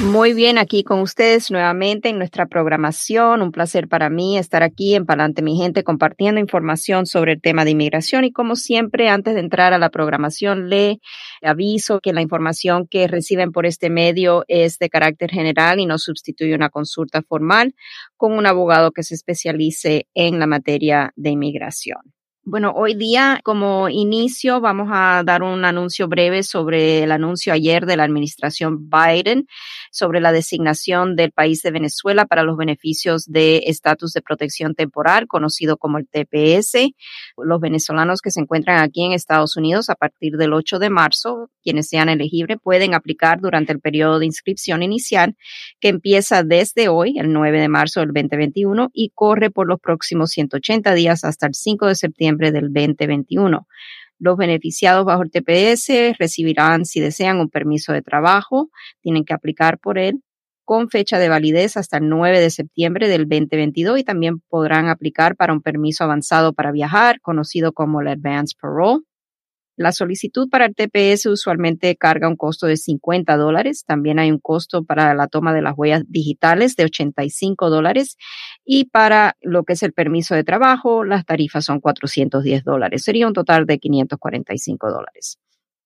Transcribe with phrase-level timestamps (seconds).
[0.00, 3.42] Muy bien, aquí con ustedes nuevamente en nuestra programación.
[3.42, 7.64] Un placer para mí estar aquí en Palante Mi Gente compartiendo información sobre el tema
[7.64, 10.98] de inmigración y como siempre, antes de entrar a la programación, le
[11.42, 15.98] aviso que la información que reciben por este medio es de carácter general y no
[15.98, 17.74] sustituye una consulta formal
[18.16, 22.14] con un abogado que se especialice en la materia de inmigración.
[22.46, 27.86] Bueno, hoy día como inicio vamos a dar un anuncio breve sobre el anuncio ayer
[27.86, 29.46] de la administración Biden
[29.90, 35.26] sobre la designación del país de Venezuela para los beneficios de estatus de protección temporal,
[35.26, 36.92] conocido como el TPS.
[37.38, 41.48] Los venezolanos que se encuentran aquí en Estados Unidos a partir del 8 de marzo,
[41.62, 45.34] quienes sean elegibles, pueden aplicar durante el periodo de inscripción inicial
[45.80, 50.30] que empieza desde hoy, el 9 de marzo del 2021, y corre por los próximos
[50.32, 53.66] 180 días hasta el 5 de septiembre del 2021.
[54.18, 59.78] Los beneficiados bajo el TPS recibirán, si desean, un permiso de trabajo, tienen que aplicar
[59.78, 60.22] por él
[60.64, 65.36] con fecha de validez hasta el 9 de septiembre del 2022 y también podrán aplicar
[65.36, 69.02] para un permiso avanzado para viajar, conocido como el Advance Parole.
[69.76, 73.84] La solicitud para el TPS usualmente carga un costo de 50 dólares.
[73.84, 78.16] También hay un costo para la toma de las huellas digitales de 85 dólares.
[78.64, 83.04] Y para lo que es el permiso de trabajo, las tarifas son 410 dólares.
[83.04, 85.38] Sería un total de 545 dólares.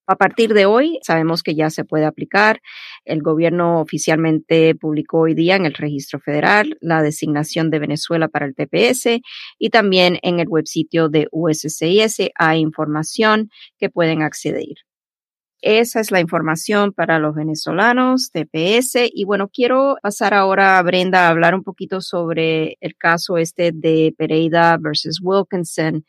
[0.09, 2.61] A partir de hoy, sabemos que ya se puede aplicar.
[3.05, 8.47] El gobierno oficialmente publicó hoy día en el registro federal la designación de Venezuela para
[8.47, 9.21] el TPS
[9.59, 14.88] y también en el web sitio de USCIS hay información que pueden acceder.
[15.61, 19.09] Esa es la información para los venezolanos, TPS.
[19.13, 23.71] Y bueno, quiero pasar ahora a Brenda a hablar un poquito sobre el caso este
[23.73, 26.05] de Pereira versus Wilkinson,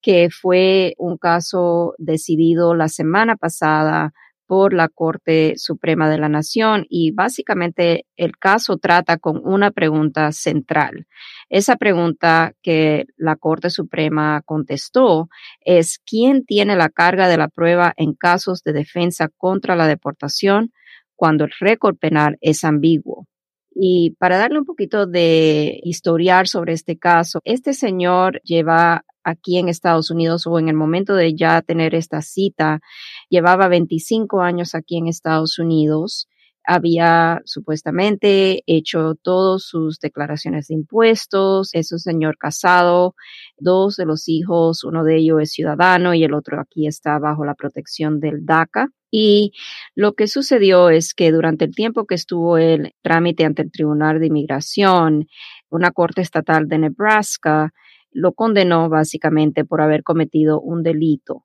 [0.00, 4.14] que fue un caso decidido la semana pasada
[4.46, 10.32] por la Corte Suprema de la Nación y básicamente el caso trata con una pregunta
[10.32, 11.06] central.
[11.48, 15.28] Esa pregunta que la Corte Suprema contestó
[15.60, 20.72] es ¿quién tiene la carga de la prueba en casos de defensa contra la deportación
[21.16, 23.26] cuando el récord penal es ambiguo?
[23.74, 29.68] Y para darle un poquito de historial sobre este caso, este señor lleva aquí en
[29.68, 32.80] Estados Unidos o en el momento de ya tener esta cita,
[33.28, 36.28] llevaba 25 años aquí en Estados Unidos
[36.64, 43.14] había supuestamente hecho todas sus declaraciones de impuestos, es un señor casado,
[43.58, 47.44] dos de los hijos, uno de ellos es ciudadano y el otro aquí está bajo
[47.44, 48.88] la protección del DACA.
[49.10, 49.52] Y
[49.94, 54.18] lo que sucedió es que durante el tiempo que estuvo el trámite ante el Tribunal
[54.18, 55.26] de Inmigración,
[55.70, 57.72] una corte estatal de Nebraska
[58.10, 61.44] lo condenó básicamente por haber cometido un delito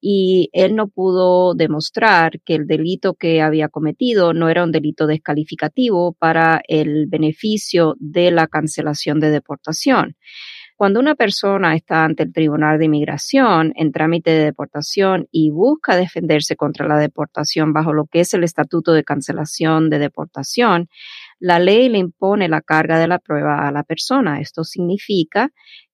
[0.00, 5.06] y él no pudo demostrar que el delito que había cometido no era un delito
[5.06, 10.16] descalificativo para el beneficio de la cancelación de deportación.
[10.78, 15.96] Cuando una persona está ante el Tribunal de Inmigración en trámite de deportación y busca
[15.96, 20.88] defenderse contra la deportación bajo lo que es el Estatuto de Cancelación de Deportación,
[21.40, 24.40] la ley le impone la carga de la prueba a la persona.
[24.40, 25.50] Esto significa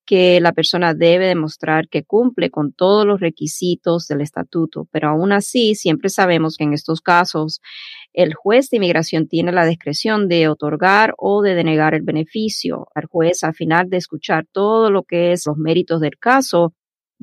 [0.07, 5.33] que la persona debe demostrar que cumple con todos los requisitos del estatuto, pero aún
[5.33, 7.61] así siempre sabemos que en estos casos
[8.13, 12.87] el juez de inmigración tiene la discreción de otorgar o de denegar el beneficio.
[12.95, 16.75] al juez, al final de escuchar todo lo que es los méritos del caso,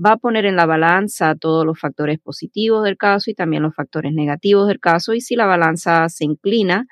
[0.04, 3.76] va a poner en la balanza todos los factores positivos del caso y también los
[3.76, 6.88] factores negativos del caso y si la balanza se inclina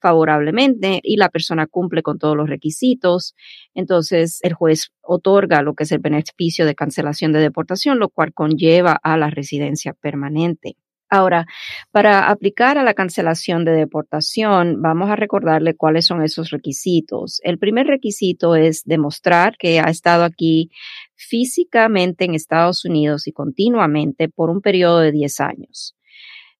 [0.00, 3.34] favorablemente y la persona cumple con todos los requisitos,
[3.74, 8.32] entonces el juez otorga lo que es el beneficio de cancelación de deportación, lo cual
[8.32, 10.76] conlleva a la residencia permanente.
[11.12, 11.46] Ahora,
[11.90, 17.40] para aplicar a la cancelación de deportación, vamos a recordarle cuáles son esos requisitos.
[17.42, 20.70] El primer requisito es demostrar que ha estado aquí
[21.16, 25.96] físicamente en Estados Unidos y continuamente por un periodo de 10 años.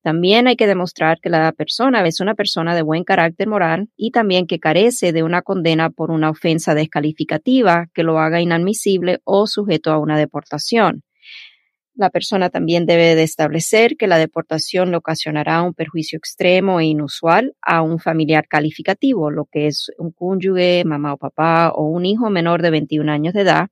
[0.02, 4.10] También hay que demostrar que la persona es una persona de buen carácter moral y
[4.10, 9.46] también que carece de una condena por una ofensa descalificativa que lo haga inadmisible o
[9.46, 11.04] sujeto a una deportación.
[12.00, 16.86] La persona también debe de establecer que la deportación le ocasionará un perjuicio extremo e
[16.86, 22.06] inusual a un familiar calificativo, lo que es un cónyuge, mamá o papá o un
[22.06, 23.68] hijo menor de 21 años de edad,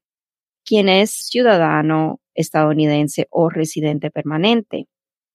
[0.63, 4.89] quien es ciudadano estadounidense o residente permanente.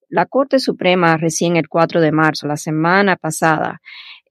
[0.07, 3.81] La Corte Suprema recién el 4 de marzo, la semana pasada,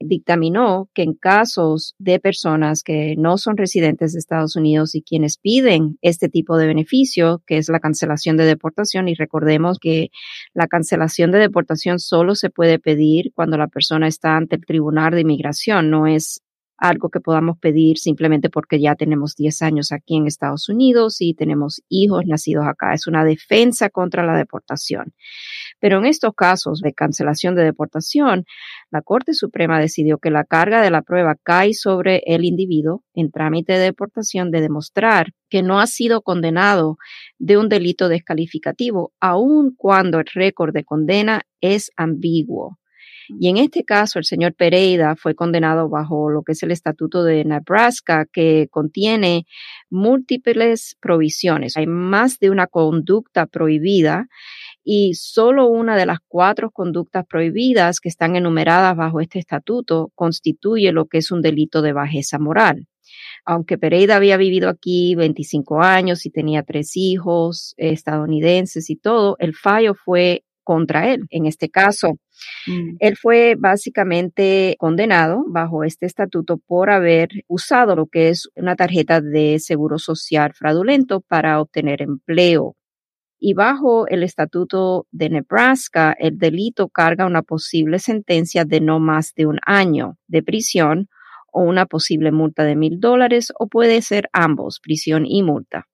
[0.04, 5.38] dictaminó que en casos de personas que no son residentes de Estados Unidos y quienes
[5.38, 10.10] piden este tipo de beneficio, que es la cancelación de deportación, y recordemos que
[10.54, 15.12] la cancelación de deportación solo se puede pedir cuando la persona está ante el Tribunal
[15.12, 16.42] de Inmigración, no es
[16.76, 21.34] algo que podamos pedir simplemente porque ya tenemos 10 años aquí en Estados Unidos y
[21.34, 22.92] tenemos hijos nacidos acá.
[22.94, 25.12] Es una defensa contra la deportación.
[25.80, 28.44] Pero en estos casos de cancelación de deportación,
[28.90, 33.30] la Corte Suprema decidió que la carga de la prueba cae sobre el individuo en
[33.30, 36.96] trámite de deportación de demostrar que no ha sido condenado
[37.38, 42.78] de un delito descalificativo, aun cuando el récord de condena es ambiguo.
[43.28, 47.24] Y en este caso, el señor Pereira fue condenado bajo lo que es el Estatuto
[47.24, 49.46] de Nebraska, que contiene
[49.90, 51.76] múltiples provisiones.
[51.76, 54.26] Hay más de una conducta prohibida
[54.84, 60.92] y solo una de las cuatro conductas prohibidas que están enumeradas bajo este estatuto constituye
[60.92, 62.88] lo que es un delito de bajeza moral.
[63.44, 69.54] Aunque Pereira había vivido aquí 25 años y tenía tres hijos estadounidenses y todo, el
[69.54, 71.26] fallo fue contra él.
[71.30, 72.18] En este caso,
[72.66, 72.96] mm.
[72.98, 79.20] él fue básicamente condenado bajo este estatuto por haber usado lo que es una tarjeta
[79.20, 82.76] de seguro social fraudulento para obtener empleo.
[83.38, 89.34] Y bajo el estatuto de Nebraska, el delito carga una posible sentencia de no más
[89.34, 91.08] de un año de prisión
[91.52, 95.88] o una posible multa de mil dólares o puede ser ambos, prisión y multa.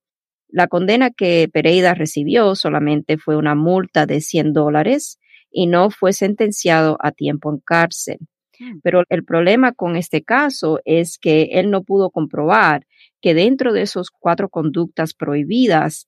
[0.48, 5.18] La condena que Pereira recibió solamente fue una multa de 100 dólares
[5.50, 8.18] y no fue sentenciado a tiempo en cárcel.
[8.58, 8.80] Hmm.
[8.82, 12.86] Pero el problema con este caso es que él no pudo comprobar
[13.20, 16.06] que dentro de esos cuatro conductas prohibidas,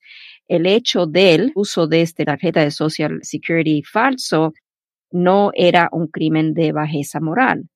[0.49, 4.53] el hecho del uso de esta tarjeta de Social Security falso
[5.11, 7.69] no era un crimen de bajeza moral.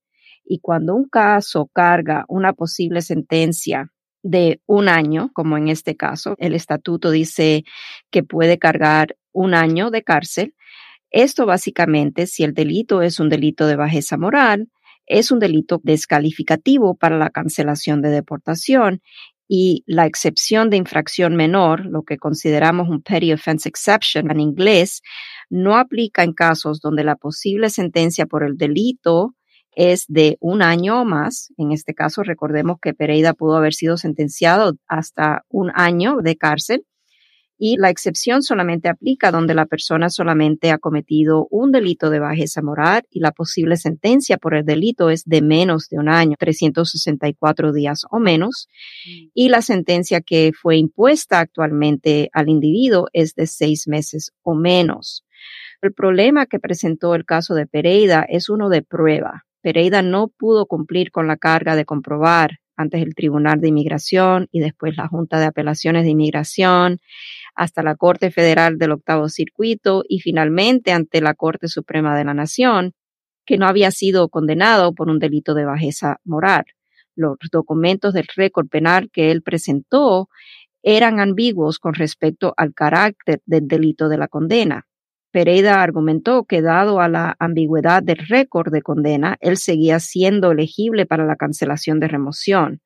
[0.45, 3.91] Y cuando un caso carga una posible sentencia
[4.23, 7.65] de un año, como en este caso, el estatuto dice
[8.11, 10.55] que puede cargar un año de cárcel.
[11.15, 14.69] Esto básicamente, si el delito es un delito de bajeza moral,
[15.07, 19.01] es un delito descalificativo para la cancelación de deportación
[19.47, 25.03] y la excepción de infracción menor, lo que consideramos un petty offense exception en inglés,
[25.49, 29.37] no aplica en casos donde la posible sentencia por el delito
[29.71, 31.53] es de un año o más.
[31.59, 36.85] En este caso, recordemos que Pereira pudo haber sido sentenciado hasta un año de cárcel
[37.67, 42.61] y la excepción solamente aplica donde la persona solamente ha cometido un delito de bajeza
[42.61, 47.73] moral y la posible sentencia por el delito es de menos de un año, 364
[47.73, 48.69] días o menos,
[49.07, 49.29] mm.
[49.33, 55.25] y la sentencia que fue impuesta actualmente al individuo es de seis meses o menos.
[55.81, 59.47] El problema que presentó el caso de Pereira es uno de prueba.
[59.63, 64.61] Pereira no pudo cumplir con la carga de comprobar antes el Tribunal de Inmigración y
[64.61, 66.99] después la Junta de Apelaciones de Inmigración,
[67.55, 72.35] hasta la Corte Federal del Octavo Circuito y finalmente ante la Corte Suprema de la
[72.35, 72.95] Nación,
[73.47, 76.65] que no había sido condenado por un delito de bajeza moral.
[77.15, 80.29] Los documentos del récord penal que él presentó
[80.83, 84.87] eran ambiguos con respecto al carácter del delito de la condena.
[85.35, 91.07] Pereira argumentó que dado a la ambigüedad del récord de condena, él seguía siendo elegible
[91.07, 92.83] para la cancelación de remoción.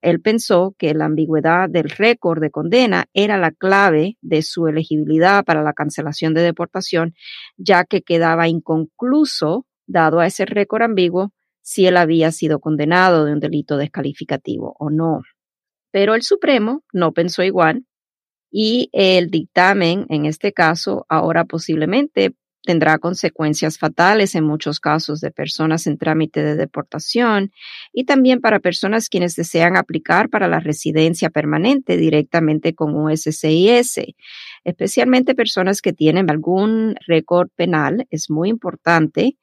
[0.00, 5.44] Él pensó que la ambigüedad del récord de condena era la clave de su elegibilidad
[5.44, 7.14] para la cancelación de deportación,
[7.56, 13.32] ya que quedaba inconcluso, dado a ese récord ambiguo, si él había sido condenado de
[13.32, 15.20] un delito descalificativo o no.
[15.92, 17.84] Pero el Supremo no pensó igual
[18.52, 25.30] y el dictamen, en este caso, ahora posiblemente tendrá consecuencias fatales en muchos casos de
[25.30, 27.50] personas en trámite de deportación
[27.92, 34.00] y también para personas quienes desean aplicar para la residencia permanente directamente con USCIS,
[34.64, 38.06] especialmente personas que tienen algún récord penal.
[38.10, 39.36] Es muy importante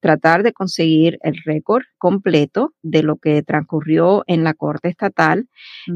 [0.00, 5.48] tratar de conseguir el récord completo de lo que transcurrió en la Corte Estatal,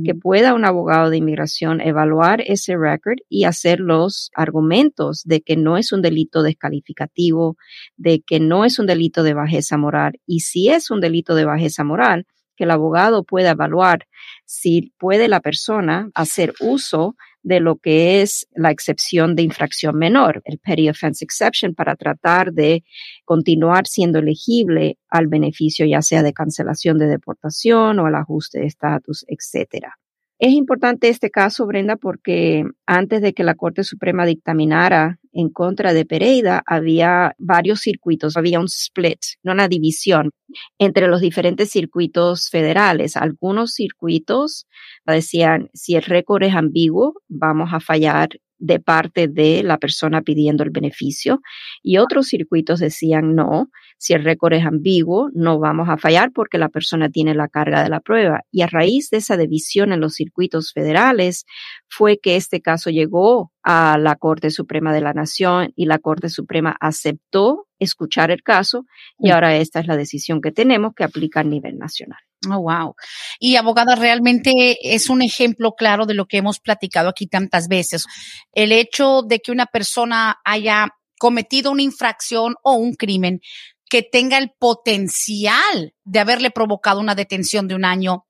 [0.04, 5.56] que pueda un abogado de inmigración evaluar ese récord y hacer los argumentos de que
[5.56, 7.56] no es un delito descalificativo,
[7.96, 10.20] de que no es un delito de bajeza moral.
[10.26, 14.06] Y si es un delito de bajeza moral, que el abogado pueda evaluar
[14.44, 20.42] si puede la persona hacer uso de lo que es la excepción de infracción menor,
[20.44, 22.84] el petty offense exception, para tratar de
[23.24, 28.66] continuar siendo elegible al beneficio ya sea de cancelación de deportación o el ajuste de
[28.66, 29.98] estatus, etcétera.
[30.38, 35.92] Es importante este caso, Brenda, porque antes de que la Corte Suprema dictaminara en contra
[35.92, 40.30] de Pereira, había varios circuitos, había un split, una división
[40.78, 43.16] entre los diferentes circuitos federales.
[43.16, 44.66] Algunos circuitos
[45.06, 48.28] decían, si el récord es ambiguo, vamos a fallar
[48.62, 51.40] de parte de la persona pidiendo el beneficio
[51.82, 56.58] y otros circuitos decían no, si el récord es ambiguo, no vamos a fallar porque
[56.58, 58.42] la persona tiene la carga de la prueba.
[58.52, 61.44] Y a raíz de esa división en los circuitos federales
[61.88, 66.28] fue que este caso llegó a la Corte Suprema de la Nación y la Corte
[66.28, 68.86] Suprema aceptó escuchar el caso
[69.18, 72.20] y ahora esta es la decisión que tenemos que aplica a nivel nacional.
[72.50, 72.94] Oh, wow.
[73.38, 78.06] Y abogada, realmente es un ejemplo claro de lo que hemos platicado aquí tantas veces.
[78.52, 83.40] El hecho de que una persona haya cometido una infracción o un crimen
[83.88, 88.24] que tenga el potencial de haberle provocado una detención de un año,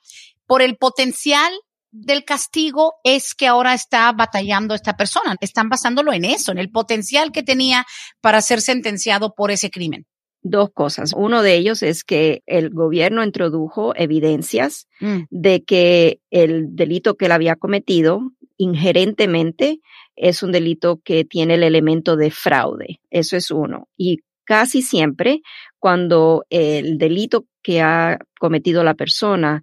[0.47, 1.53] por el potencial
[1.91, 5.37] del castigo es que ahora está batallando esta persona.
[5.41, 7.87] Están basándolo en eso, en el potencial que tenía
[8.21, 10.07] para ser sentenciado por ese crimen
[10.43, 11.13] dos cosas.
[11.17, 15.23] Uno de ellos es que el gobierno introdujo evidencias mm.
[15.31, 19.81] de que el delito que él había cometido inherentemente
[20.17, 23.01] es un delito que tiene el elemento de fraude.
[23.11, 23.89] Eso es uno.
[23.97, 25.43] Y casi siempre
[25.79, 29.63] cuando el delito que ha cometido la persona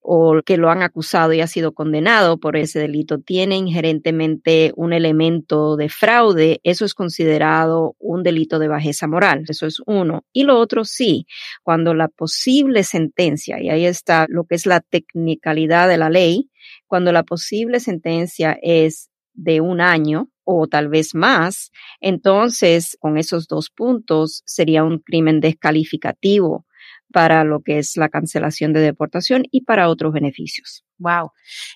[0.00, 4.92] o que lo han acusado y ha sido condenado por ese delito tiene inherentemente un
[4.92, 9.44] elemento de fraude, eso es considerado un delito de bajeza moral.
[9.48, 10.24] Eso es uno.
[10.32, 11.26] Y lo otro sí,
[11.62, 16.50] cuando la posible sentencia, y ahí está lo que es la technicalidad de la ley,
[16.86, 23.46] cuando la posible sentencia es de un año o tal vez más, entonces con esos
[23.46, 26.64] dos puntos sería un crimen descalificativo
[27.12, 30.84] para lo que es la cancelación de deportación y para otros beneficios.
[30.98, 31.30] Wow.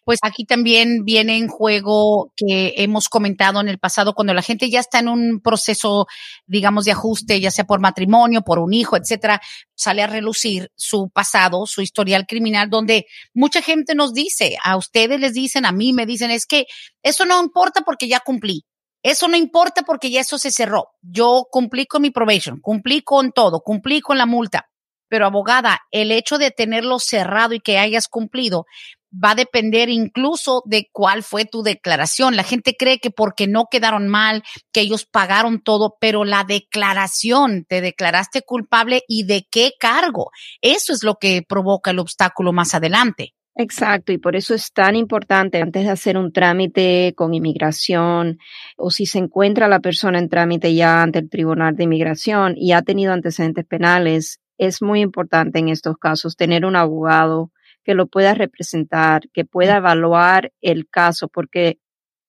[0.05, 4.69] Pues aquí también viene en juego que hemos comentado en el pasado cuando la gente
[4.69, 6.07] ya está en un proceso,
[6.47, 9.41] digamos, de ajuste, ya sea por matrimonio, por un hijo, etcétera,
[9.75, 15.21] sale a relucir su pasado, su historial criminal, donde mucha gente nos dice, a ustedes
[15.21, 16.67] les dicen, a mí me dicen, es que
[17.03, 18.65] eso no importa porque ya cumplí.
[19.05, 20.91] Eso no importa porque ya eso se cerró.
[21.01, 24.69] Yo cumplí con mi probation, cumplí con todo, cumplí con la multa
[25.13, 28.65] pero abogada, el hecho de tenerlo cerrado y que hayas cumplido
[29.13, 32.35] va a depender incluso de cuál fue tu declaración.
[32.35, 34.43] La gente cree que porque no quedaron mal,
[34.73, 40.31] que ellos pagaron todo, pero la declaración, te declaraste culpable y de qué cargo.
[40.63, 43.35] Eso es lo que provoca el obstáculo más adelante.
[43.55, 48.39] Exacto, y por eso es tan importante antes de hacer un trámite con inmigración
[48.79, 52.73] o si se encuentra la persona en trámite ya ante el Tribunal de Inmigración y
[52.73, 57.51] ha tenido antecedentes penales, es muy importante en estos casos tener un abogado
[57.83, 61.81] que lo pueda representar, que pueda evaluar el caso, porque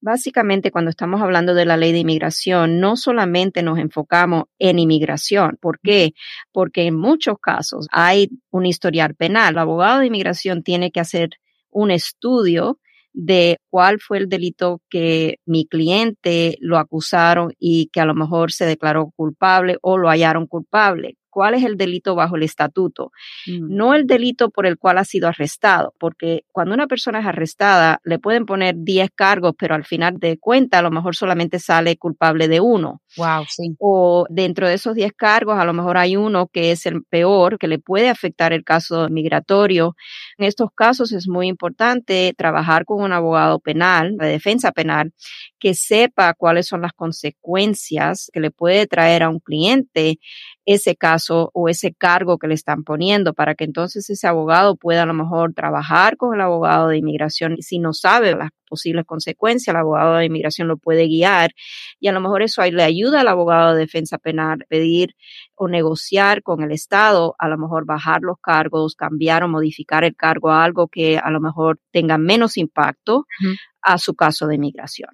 [0.02, 5.60] básicamente cuando estamos hablando de la ley de inmigración, no solamente nos enfocamos en inmigración.
[5.62, 6.14] ¿Por qué?
[6.52, 9.54] Porque en muchos casos hay un historial penal.
[9.54, 11.30] El abogado de inmigración tiene que hacer
[11.70, 12.80] un estudio
[13.14, 18.52] de cuál fue el delito que mi cliente lo acusaron y que a lo mejor
[18.52, 23.12] se declaró culpable o lo hallaron culpable cuál es el delito bajo el estatuto,
[23.48, 23.76] mm.
[23.76, 28.00] no el delito por el cual ha sido arrestado, porque cuando una persona es arrestada
[28.04, 31.98] le pueden poner 10 cargos, pero al final de cuenta a lo mejor solamente sale
[31.98, 33.02] culpable de uno.
[33.18, 33.76] Wow, sí.
[33.80, 37.58] O dentro de esos 10 cargos a lo mejor hay uno que es el peor,
[37.58, 39.96] que le puede afectar el caso migratorio.
[40.38, 45.14] En estos casos es muy importante trabajar con un abogado penal, de defensa penal,
[45.60, 50.20] que sepa cuáles son las consecuencias que le puede traer a un cliente
[50.66, 55.04] ese caso o ese cargo que le están poniendo para que entonces ese abogado pueda
[55.04, 57.58] a lo mejor trabajar con el abogado de inmigración.
[57.60, 61.52] Si no sabe las posibles consecuencias, el abogado de inmigración lo puede guiar
[62.00, 65.16] y a lo mejor eso le ayuda al abogado de defensa penal pedir
[65.56, 70.16] o negociar con el Estado, a lo mejor bajar los cargos, cambiar o modificar el
[70.16, 73.26] cargo a algo que a lo mejor tenga menos impacto
[73.82, 75.10] a su caso de inmigración.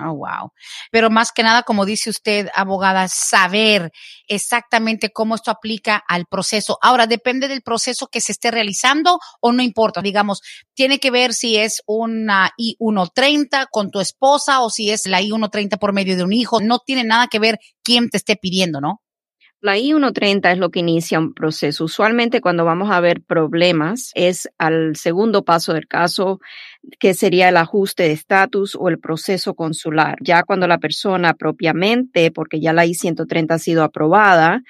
[0.00, 0.50] Oh, wow.
[0.90, 3.92] Pero más que nada, como dice usted, abogada, saber
[4.26, 6.78] exactamente cómo esto aplica al proceso.
[6.82, 10.02] Ahora, depende del proceso que se esté realizando o no importa.
[10.02, 10.40] Digamos,
[10.74, 15.78] tiene que ver si es una I-130 con tu esposa o si es la I-130
[15.78, 16.60] por medio de un hijo.
[16.60, 19.03] No tiene nada que ver quién te esté pidiendo, ¿no?
[19.64, 21.84] La I-130 es lo que inicia un proceso.
[21.84, 26.38] Usualmente cuando vamos a ver problemas es al segundo paso del caso,
[26.98, 30.18] que sería el ajuste de estatus o el proceso consular.
[30.20, 34.60] Ya cuando la persona propiamente, porque ya la I-130 ha sido aprobada,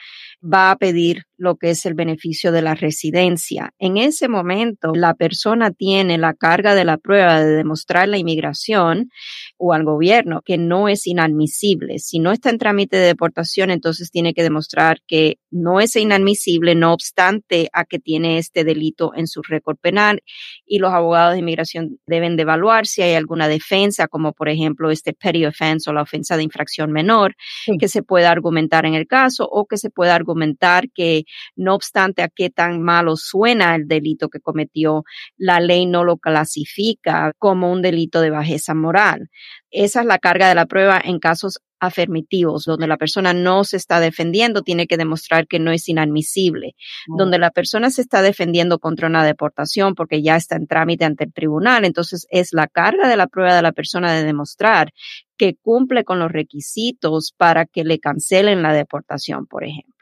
[0.40, 3.72] va a pedir lo que es el beneficio de la residencia.
[3.78, 9.10] En ese momento, la persona tiene la carga de la prueba de demostrar la inmigración
[9.56, 11.98] o al gobierno que no es inadmisible.
[11.98, 16.74] Si no está en trámite de deportación, entonces tiene que demostrar que no es inadmisible,
[16.74, 20.22] no obstante a que tiene este delito en su récord penal
[20.66, 24.90] y los abogados de inmigración deben de evaluar si hay alguna defensa, como por ejemplo
[24.90, 27.34] este petty offense o la ofensa de infracción menor,
[27.78, 31.23] que se pueda argumentar en el caso o que se pueda argumentar que
[31.56, 35.04] no obstante a qué tan malo suena el delito que cometió,
[35.36, 39.28] la ley no lo clasifica como un delito de bajeza moral.
[39.70, 43.76] Esa es la carga de la prueba en casos afirmativos, donde la persona no se
[43.76, 46.74] está defendiendo, tiene que demostrar que no es inadmisible.
[47.10, 47.16] Oh.
[47.18, 51.24] Donde la persona se está defendiendo contra una deportación porque ya está en trámite ante
[51.24, 54.92] el tribunal, entonces es la carga de la prueba de la persona de demostrar
[55.36, 59.93] que cumple con los requisitos para que le cancelen la deportación, por ejemplo.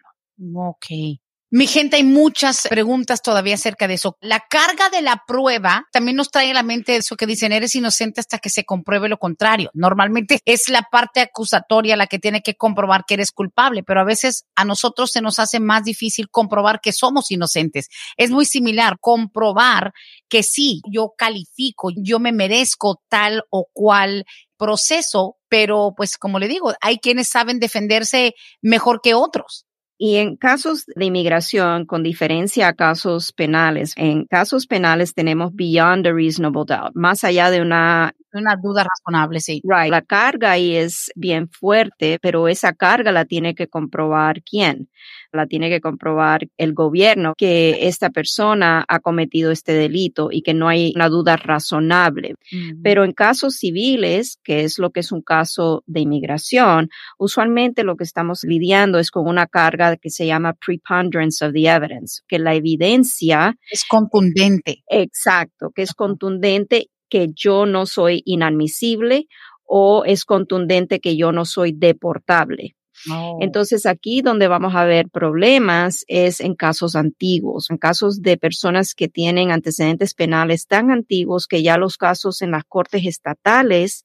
[0.54, 0.86] Ok.
[1.54, 4.16] Mi gente, hay muchas preguntas todavía acerca de eso.
[4.22, 7.74] La carga de la prueba también nos trae a la mente eso que dicen, eres
[7.74, 9.70] inocente hasta que se compruebe lo contrario.
[9.74, 14.04] Normalmente es la parte acusatoria la que tiene que comprobar que eres culpable, pero a
[14.04, 17.88] veces a nosotros se nos hace más difícil comprobar que somos inocentes.
[18.16, 19.92] Es muy similar comprobar
[20.30, 24.24] que sí, yo califico, yo me merezco tal o cual
[24.56, 29.66] proceso, pero pues como le digo, hay quienes saben defenderse mejor que otros.
[30.04, 36.08] Y en casos de inmigración, con diferencia a casos penales, en casos penales tenemos beyond
[36.08, 39.60] a reasonable doubt, más allá de una una duda razonable, sí.
[39.64, 39.90] Right.
[39.90, 44.88] La carga ahí es bien fuerte, pero esa carga la tiene que comprobar quién.
[45.32, 50.54] La tiene que comprobar el gobierno que esta persona ha cometido este delito y que
[50.54, 52.34] no hay una duda razonable.
[52.82, 57.96] Pero en casos civiles, que es lo que es un caso de inmigración, usualmente lo
[57.96, 62.38] que estamos lidiando es con una carga que se llama preponderance of the evidence, que
[62.38, 64.84] la evidencia es contundente.
[64.88, 69.28] Exacto, que es contundente que yo no soy inadmisible
[69.64, 72.74] o es contundente que yo no soy deportable.
[73.10, 73.36] Oh.
[73.42, 78.94] Entonces aquí donde vamos a ver problemas es en casos antiguos, en casos de personas
[78.94, 84.04] que tienen antecedentes penales tan antiguos que ya los casos en las cortes estatales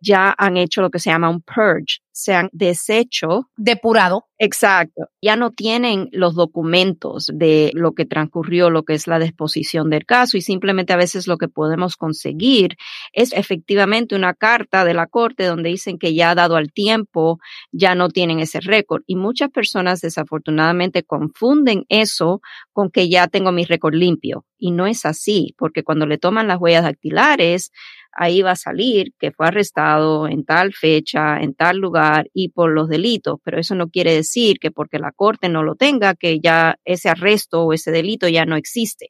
[0.00, 3.50] ya han hecho lo que se llama un purge, se han deshecho.
[3.56, 4.26] Depurado.
[4.38, 5.08] Exacto.
[5.22, 10.04] Ya no tienen los documentos de lo que transcurrió, lo que es la disposición del
[10.04, 12.76] caso y simplemente a veces lo que podemos conseguir
[13.12, 17.38] es efectivamente una carta de la corte donde dicen que ya dado al tiempo
[17.72, 22.40] ya no tienen ese récord y muchas personas desafortunadamente confunden eso
[22.72, 26.48] con que ya tengo mi récord limpio y no es así porque cuando le toman
[26.48, 27.70] las huellas dactilares
[28.16, 32.72] ahí va a salir que fue arrestado en tal fecha, en tal lugar y por
[32.72, 36.40] los delitos, pero eso no quiere decir que porque la corte no lo tenga, que
[36.40, 39.08] ya ese arresto o ese delito ya no existe.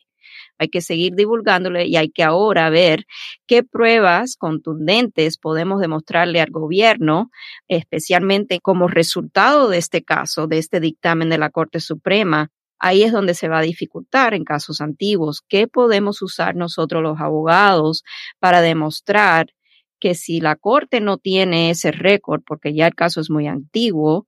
[0.59, 3.07] Hay que seguir divulgándole y hay que ahora ver
[3.47, 7.31] qué pruebas contundentes podemos demostrarle al gobierno,
[7.69, 13.13] especialmente como resultado de este caso, de este dictamen de la Corte Suprema, ahí es
[13.13, 15.43] donde se va a dificultar en casos antiguos.
[15.49, 18.03] ¿Qué podemos usar nosotros los abogados
[18.39, 19.47] para demostrar
[20.01, 24.27] que si la corte no tiene ese récord, porque ya el caso es muy antiguo,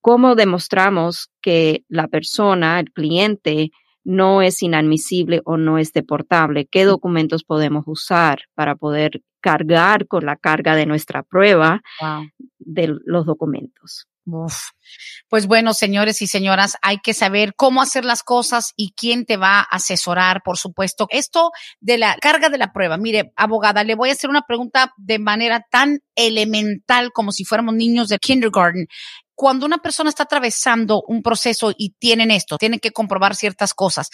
[0.00, 3.70] ¿cómo demostramos que la persona, el cliente,
[4.04, 6.66] no es inadmisible o no es deportable?
[6.66, 11.80] ¿Qué documentos podemos usar para poder cargar con la carga de nuestra prueba
[12.68, 14.06] de los documentos?
[15.28, 19.38] Pues bueno, señores y señoras, hay que saber cómo hacer las cosas y quién te
[19.38, 21.06] va a asesorar, por supuesto.
[21.10, 21.50] Esto
[21.80, 22.98] de la carga de la prueba.
[22.98, 27.74] Mire, abogada, le voy a hacer una pregunta de manera tan elemental como si fuéramos
[27.74, 28.86] niños de kindergarten.
[29.34, 34.10] Cuando una persona está atravesando un proceso y tienen esto, tienen que comprobar ciertas cosas.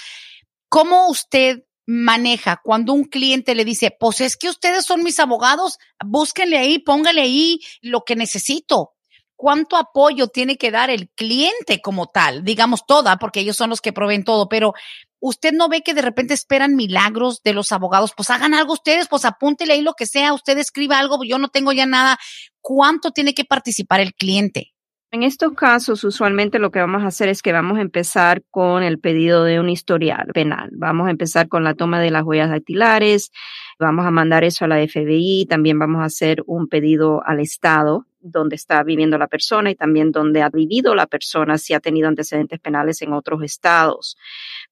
[0.69, 5.79] ¿Cómo usted maneja cuando un cliente le dice, pues es que ustedes son mis abogados,
[6.05, 8.95] búsquenle ahí, póngale ahí lo que necesito
[9.37, 13.81] cuánto apoyo tiene que dar el cliente como tal, digamos toda, porque ellos son los
[13.81, 14.73] que proveen todo, pero
[15.21, 19.09] usted no ve que de repente esperan milagros de los abogados, pues hagan algo ustedes,
[19.09, 22.19] pues apúntele ahí lo que sea, usted escriba algo, yo no tengo ya nada.
[22.61, 24.74] ¿Cuánto tiene que participar el cliente?
[25.15, 28.83] En estos casos, usualmente lo que vamos a hacer es que vamos a empezar con
[28.83, 30.71] el pedido de un historial penal.
[30.73, 33.31] Vamos a empezar con la toma de las huellas dactilares,
[33.79, 38.07] vamos a mandar eso a la FBI, también vamos a hacer un pedido al Estado
[38.25, 42.09] donde está viviendo la persona y también donde ha vivido la persona si ha tenido
[42.09, 44.17] antecedentes penales en otros estados.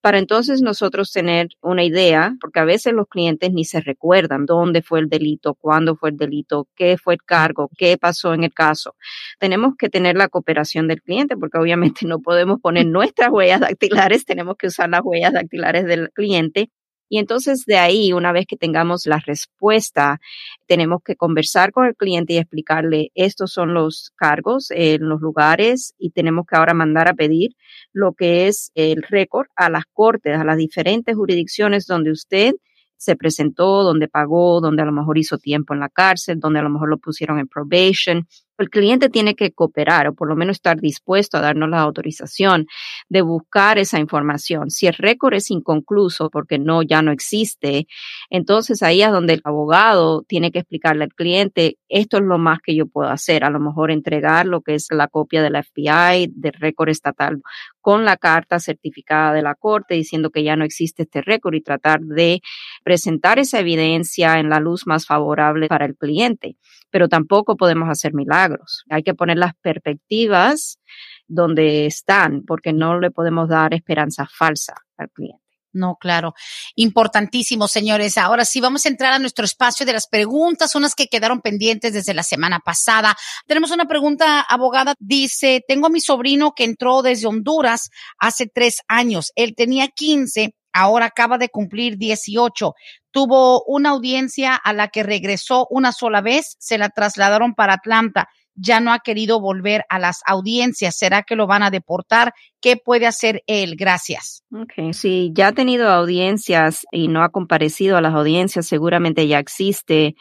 [0.01, 4.83] Para entonces nosotros tener una idea, porque a veces los clientes ni se recuerdan dónde
[4.83, 8.53] fue el delito, cuándo fue el delito, qué fue el cargo, qué pasó en el
[8.53, 8.97] caso.
[9.39, 14.25] Tenemos que tener la cooperación del cliente porque obviamente no podemos poner nuestras huellas dactilares,
[14.25, 16.71] tenemos que usar las huellas dactilares del cliente
[17.13, 20.19] y entonces de ahí, una vez que tengamos la respuesta,
[20.67, 25.93] tenemos que conversar con el cliente y explicarle, estos son los cargos en los lugares
[25.99, 27.51] y tenemos que ahora mandar a pedir
[27.93, 32.55] lo que es el récord a las cortes, a las diferentes jurisdicciones donde usted
[32.97, 36.63] se presentó, donde pagó, donde a lo mejor hizo tiempo en la cárcel, donde a
[36.63, 38.27] lo mejor lo pusieron en probation,
[38.63, 42.67] el cliente tiene que cooperar o por lo menos estar dispuesto a darnos la autorización
[43.09, 44.71] de buscar esa información.
[44.71, 47.87] Si el récord es inconcluso porque no ya no existe,
[48.31, 52.61] entonces ahí es donde el abogado tiene que explicarle al cliente, esto es lo más
[52.63, 55.63] que yo puedo hacer, a lo mejor entregar lo que es la copia de la
[55.63, 57.43] FBI del récord estatal
[57.83, 61.61] con la carta certificada de la corte diciendo que ya no existe este récord y
[61.61, 62.41] tratar de
[62.83, 66.57] presentar esa evidencia en la luz más favorable para el cliente.
[66.91, 68.85] Pero tampoco podemos hacer milagros.
[68.89, 70.79] Hay que poner las perspectivas
[71.27, 75.42] donde están porque no le podemos dar esperanza falsa al cliente.
[75.73, 76.35] No, claro.
[76.75, 78.19] Importantísimo, señores.
[78.19, 81.95] Ahora sí, vamos a entrar a nuestro espacio de las preguntas, unas que quedaron pendientes
[81.95, 83.17] desde la semana pasada.
[83.47, 84.95] Tenemos una pregunta, abogada.
[84.99, 89.33] Dice, tengo a mi sobrino que entró desde Honduras hace tres años.
[89.35, 92.75] Él tenía 15, ahora acaba de cumplir 18.
[93.11, 98.29] Tuvo una audiencia a la que regresó una sola vez, se la trasladaron para Atlanta
[98.55, 100.97] ya no ha querido volver a las audiencias.
[100.97, 102.35] ¿Será que lo van a deportar?
[102.61, 103.77] ¿Qué puede hacer él?
[103.77, 104.43] Gracias.
[104.53, 109.39] Ok, si ya ha tenido audiencias y no ha comparecido a las audiencias, seguramente ya
[109.39, 110.15] existe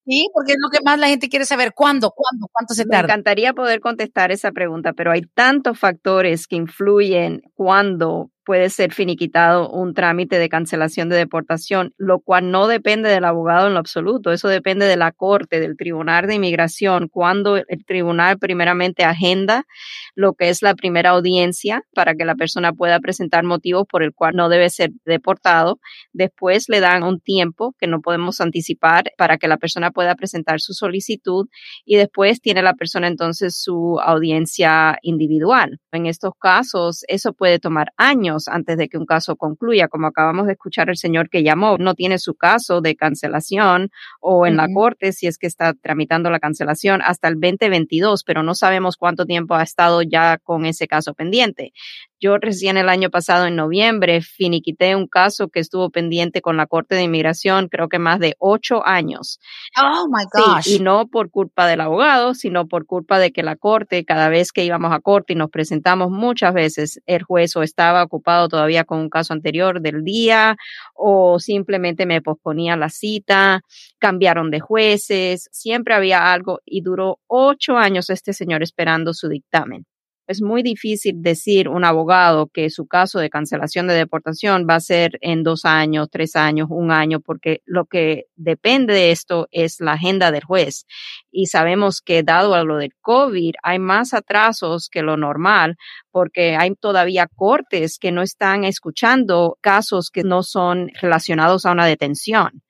[0.03, 1.73] Sí, porque es lo que más la gente quiere saber.
[1.75, 2.11] ¿Cuándo?
[2.15, 2.47] ¿Cuándo?
[2.51, 3.07] ¿Cuánto se tarda?
[3.07, 8.93] Me encantaría poder contestar esa pregunta, pero hay tantos factores que influyen cuándo puede ser
[8.93, 13.79] finiquitado un trámite de cancelación de deportación, lo cual no depende del abogado en lo
[13.79, 19.65] absoluto, eso depende de la corte, del tribunal de inmigración, cuando el tribunal primeramente agenda
[20.15, 24.13] lo que es la primera audiencia para que la persona pueda presentar motivos por el
[24.13, 25.81] cual no debe ser deportado.
[26.13, 30.61] Después le dan un tiempo que no podemos anticipar para que la persona pueda presentar
[30.61, 31.49] su solicitud
[31.83, 35.81] y después tiene la persona entonces su audiencia individual.
[35.91, 40.47] En estos casos, eso puede tomar años antes de que un caso concluya, como acabamos
[40.47, 44.67] de escuchar el señor que llamó, no tiene su caso de cancelación o en la
[44.73, 49.25] corte si es que está tramitando la cancelación hasta el 2022, pero no sabemos cuánto
[49.25, 51.73] tiempo ha estado ya con ese caso pendiente.
[52.19, 56.65] Yo recién el año pasado, en noviembre, finiquité un caso que estuvo pendiente con la
[56.65, 59.39] Corte de Inmigración, creo que más de ocho años.
[59.79, 60.67] Oh my gosh.
[60.67, 64.51] y no por culpa del abogado, sino por culpa de que la Corte, cada vez
[64.51, 68.83] que íbamos a Corte y nos presentamos muchas veces, el juez o estaba ocupado todavía
[68.83, 70.57] con un caso anterior del día
[70.95, 73.61] o simplemente me posponía la cita,
[73.99, 79.85] cambiaron de jueces, siempre había algo y duró ocho años este señor esperando su dictamen.
[80.27, 84.81] Es muy difícil decir un abogado que su caso de cancelación de deportación va a
[84.81, 89.79] ser en dos años, tres años, un año, porque lo que depende de esto es
[89.79, 90.85] la agenda del juez.
[91.31, 95.77] Y sabemos que dado a lo del COVID, hay más atrasos que lo normal,
[96.11, 101.85] porque hay todavía cortes que no están escuchando casos que no son relacionados a una
[101.85, 102.63] detención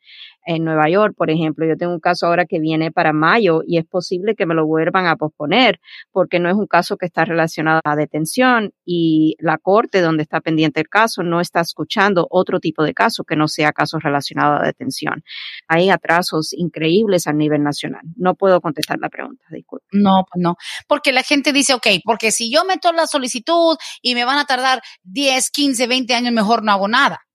[0.47, 1.67] en Nueva York, por ejemplo.
[1.67, 4.65] Yo tengo un caso ahora que viene para mayo y es posible que me lo
[4.65, 5.79] vuelvan a posponer
[6.12, 10.39] porque no es un caso que está relacionado a detención y la corte donde está
[10.39, 14.55] pendiente el caso no está escuchando otro tipo de caso que no sea caso relacionado
[14.55, 15.23] a detención.
[15.67, 18.01] Hay atrasos increíbles a nivel nacional.
[18.15, 19.86] No puedo contestar la pregunta, disculpe.
[19.91, 20.55] No, pues no.
[20.88, 24.45] Porque la gente dice, ok, porque si yo meto la solicitud y me van a
[24.45, 27.27] tardar 10, 15, 20 años, mejor no hago nada.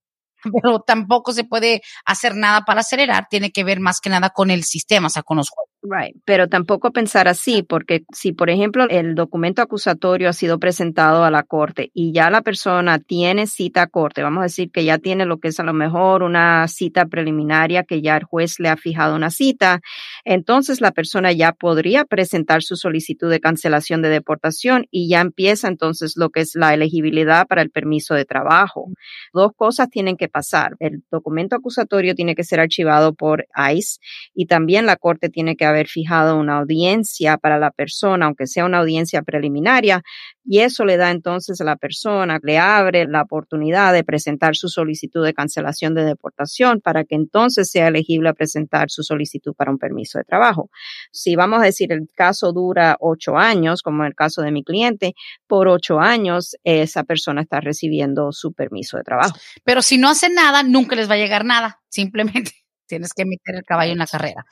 [0.62, 4.50] pero tampoco se puede hacer nada para acelerar, tiene que ver más que nada con
[4.50, 5.71] el sistema, o sea, con los juegos.
[5.84, 11.24] Right, pero tampoco pensar así, porque si, por ejemplo, el documento acusatorio ha sido presentado
[11.24, 14.84] a la corte y ya la persona tiene cita a corte, vamos a decir que
[14.84, 18.60] ya tiene lo que es a lo mejor una cita preliminaria que ya el juez
[18.60, 19.80] le ha fijado una cita,
[20.24, 25.66] entonces la persona ya podría presentar su solicitud de cancelación de deportación y ya empieza
[25.66, 28.86] entonces lo que es la elegibilidad para el permiso de trabajo.
[29.32, 30.76] Dos cosas tienen que pasar.
[30.78, 33.98] El documento acusatorio tiene que ser archivado por ICE
[34.32, 38.64] y también la corte tiene que haber fijado una audiencia para la persona, aunque sea
[38.64, 40.02] una audiencia preliminaria,
[40.44, 44.68] y eso le da entonces a la persona, le abre la oportunidad de presentar su
[44.68, 49.70] solicitud de cancelación de deportación para que entonces sea elegible a presentar su solicitud para
[49.70, 50.70] un permiso de trabajo.
[51.12, 54.64] Si vamos a decir el caso dura ocho años, como en el caso de mi
[54.64, 55.14] cliente,
[55.46, 59.36] por ocho años esa persona está recibiendo su permiso de trabajo.
[59.64, 61.80] Pero si no hace nada, nunca les va a llegar nada.
[61.88, 62.61] Simplemente
[62.92, 64.44] tienes que meter el caballo en la carrera.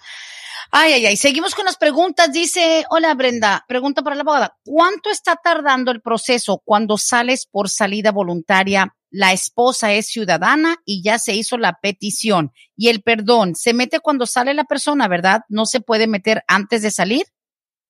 [0.70, 1.16] Ay, ay, ay.
[1.18, 2.32] Seguimos con las preguntas.
[2.32, 4.56] Dice, hola Brenda, pregunta para la abogada.
[4.64, 8.94] ¿Cuánto está tardando el proceso cuando sales por salida voluntaria?
[9.10, 12.52] La esposa es ciudadana y ya se hizo la petición.
[12.76, 15.40] Y el perdón se mete cuando sale la persona, ¿verdad?
[15.50, 17.26] No se puede meter antes de salir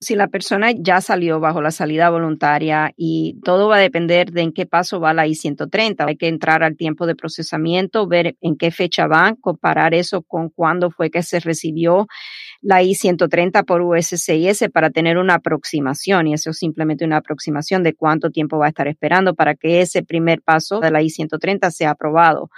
[0.02, 4.40] si la persona ya salió bajo la salida voluntaria y todo va a depender de
[4.40, 6.06] en qué paso va la I-130.
[6.08, 10.48] Hay que entrar al tiempo de procesamiento, ver en qué fecha van, comparar eso con
[10.48, 12.06] cuándo fue que se recibió
[12.62, 17.94] la I-130 por USCIS para tener una aproximación y eso es simplemente una aproximación de
[17.94, 21.90] cuánto tiempo va a estar esperando para que ese primer paso de la I-130 sea
[21.90, 22.50] aprobado.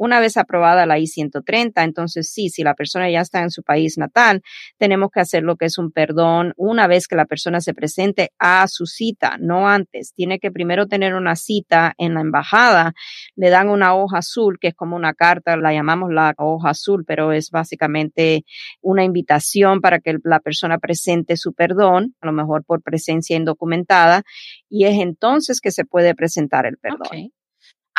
[0.00, 3.98] Una vez aprobada la I-130, entonces sí, si la persona ya está en su país
[3.98, 4.40] natal,
[4.78, 8.32] tenemos que hacer lo que es un perdón una vez que la persona se presente
[8.38, 10.14] a su cita, no antes.
[10.14, 12.94] Tiene que primero tener una cita en la embajada,
[13.36, 17.04] le dan una hoja azul, que es como una carta, la llamamos la hoja azul,
[17.06, 18.46] pero es básicamente
[18.80, 24.22] una invitación para que la persona presente su perdón, a lo mejor por presencia indocumentada,
[24.70, 27.32] y es entonces que se puede presentar el perdón.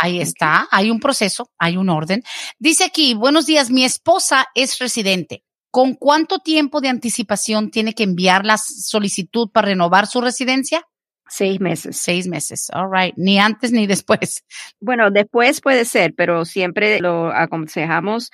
[0.04, 2.24] Ahí está, hay un proceso, hay un orden.
[2.58, 5.44] Dice aquí, buenos días, mi esposa es residente.
[5.70, 10.88] ¿Con cuánto tiempo de anticipación tiene que enviar la solicitud para renovar su residencia?
[11.30, 11.98] Seis meses.
[11.98, 13.14] Seis meses, all right.
[13.16, 14.44] Ni antes ni después.
[14.80, 18.32] Bueno, después puede ser, pero siempre lo aconsejamos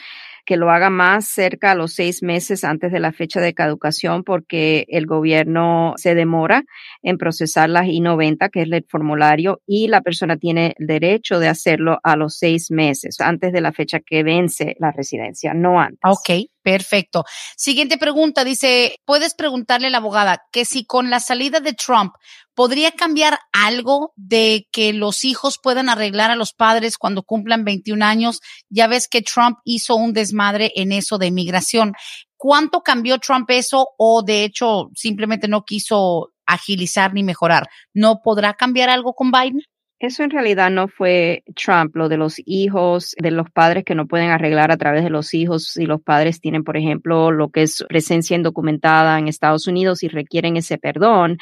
[0.48, 4.24] que lo haga más cerca a los seis meses antes de la fecha de caducación
[4.24, 6.64] porque el gobierno se demora
[7.04, 11.50] en procesar las I-90, que es el formulario, y la persona tiene el derecho de
[11.50, 16.00] hacerlo a los seis meses antes de la fecha que vence la residencia, no antes.
[16.06, 17.24] Ok, perfecto.
[17.56, 22.12] Siguiente pregunta, dice, ¿puedes preguntarle a la abogada que si con la salida de Trump
[22.56, 28.04] podría cambiar algo de que los hijos puedan arreglar a los padres cuando cumplan 21
[28.04, 28.42] años?
[28.68, 31.94] Ya ves que Trump hizo un desmadre madre en eso de inmigración.
[32.36, 37.70] ¿Cuánto cambió Trump eso o de hecho simplemente no quiso agilizar ni mejorar?
[37.94, 39.62] ¿No podrá cambiar algo con Biden?
[40.00, 44.06] Eso en realidad no fue Trump, lo de los hijos, de los padres que no
[44.06, 45.70] pueden arreglar a través de los hijos.
[45.70, 50.08] Si los padres tienen, por ejemplo, lo que es presencia indocumentada en Estados Unidos y
[50.08, 51.40] requieren ese perdón,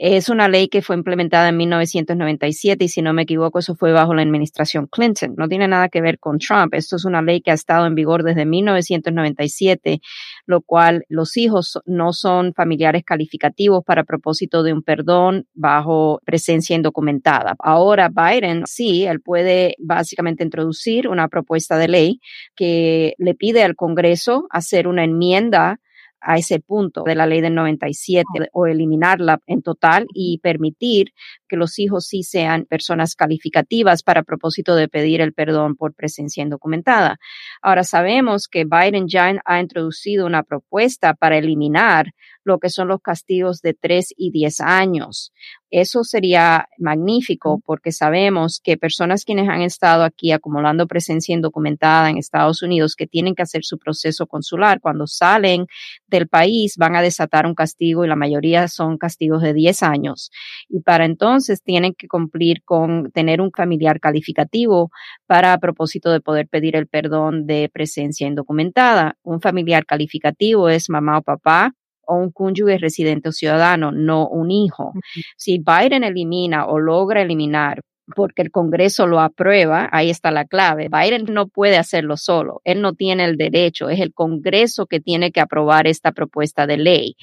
[0.00, 3.90] Es una ley que fue implementada en 1997 y si no me equivoco, eso fue
[3.90, 5.34] bajo la administración Clinton.
[5.36, 6.72] No tiene nada que ver con Trump.
[6.74, 10.00] Esto es una ley que ha estado en vigor desde 1997,
[10.46, 16.76] lo cual los hijos no son familiares calificativos para propósito de un perdón bajo presencia
[16.76, 17.56] indocumentada.
[17.58, 22.20] Ahora Biden sí, él puede básicamente introducir una propuesta de ley
[22.54, 25.80] que le pide al Congreso hacer una enmienda
[26.20, 31.12] a ese punto de la ley del 97 o eliminarla en total y permitir
[31.48, 36.42] que los hijos sí sean personas calificativas para propósito de pedir el perdón por presencia
[36.42, 37.18] indocumentada.
[37.62, 42.12] Ahora sabemos que Biden ya ha introducido una propuesta para eliminar
[42.44, 45.32] lo que son los castigos de 3 y 10 años.
[45.70, 52.16] Eso sería magnífico porque sabemos que personas quienes han estado aquí acumulando presencia indocumentada en
[52.16, 55.66] Estados Unidos que tienen que hacer su proceso consular, cuando salen
[56.06, 60.30] del país van a desatar un castigo y la mayoría son castigos de 10 años.
[60.70, 64.90] Y para entonces tienen que cumplir con tener un familiar calificativo
[65.26, 69.18] para a propósito de poder pedir el perdón de presencia indocumentada.
[69.22, 71.74] Un familiar calificativo es mamá o papá,
[72.08, 74.92] o un cónyuge residente o ciudadano, no un hijo.
[75.36, 77.82] Si Biden elimina o logra eliminar
[78.14, 80.88] porque el Congreso lo aprueba, ahí está la clave.
[80.88, 85.30] Biden no puede hacerlo solo, él no tiene el derecho, es el Congreso que tiene
[85.30, 87.16] que aprobar esta propuesta de ley.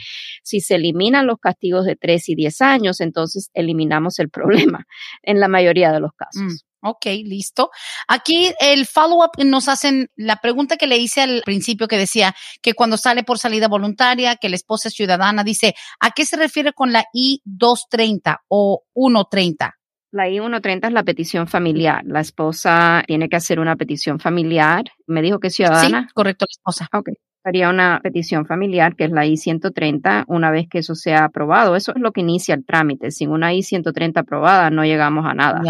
[0.43, 4.30] Si se eliminan los castigos de 3 y 10 años, entonces eliminamos el
[4.69, 4.86] problema
[5.24, 6.43] en la mayoría de los casos.
[6.43, 6.74] Mm.
[6.88, 7.71] Ok, listo.
[8.08, 12.76] Aquí el follow-up nos hacen la pregunta que le hice al principio que decía que
[12.76, 16.74] cuando sale por salida voluntaria, que la esposa es ciudadana, dice, ¿a qué se refiere
[16.74, 19.76] con la I-230 o 130?
[20.12, 22.04] La I-130 es la petición familiar.
[22.06, 24.84] La esposa tiene que hacer una petición familiar.
[25.08, 26.04] Me dijo que es ciudadana.
[26.04, 26.88] Sí, correcto, la esposa.
[26.93, 27.10] Ok
[27.45, 31.75] haría una petición familiar, que es la I-130, una vez que eso sea aprobado.
[31.75, 33.12] Eso es lo que inicia el trámite.
[33.12, 35.62] Sin una I-130 aprobada no llegamos a nada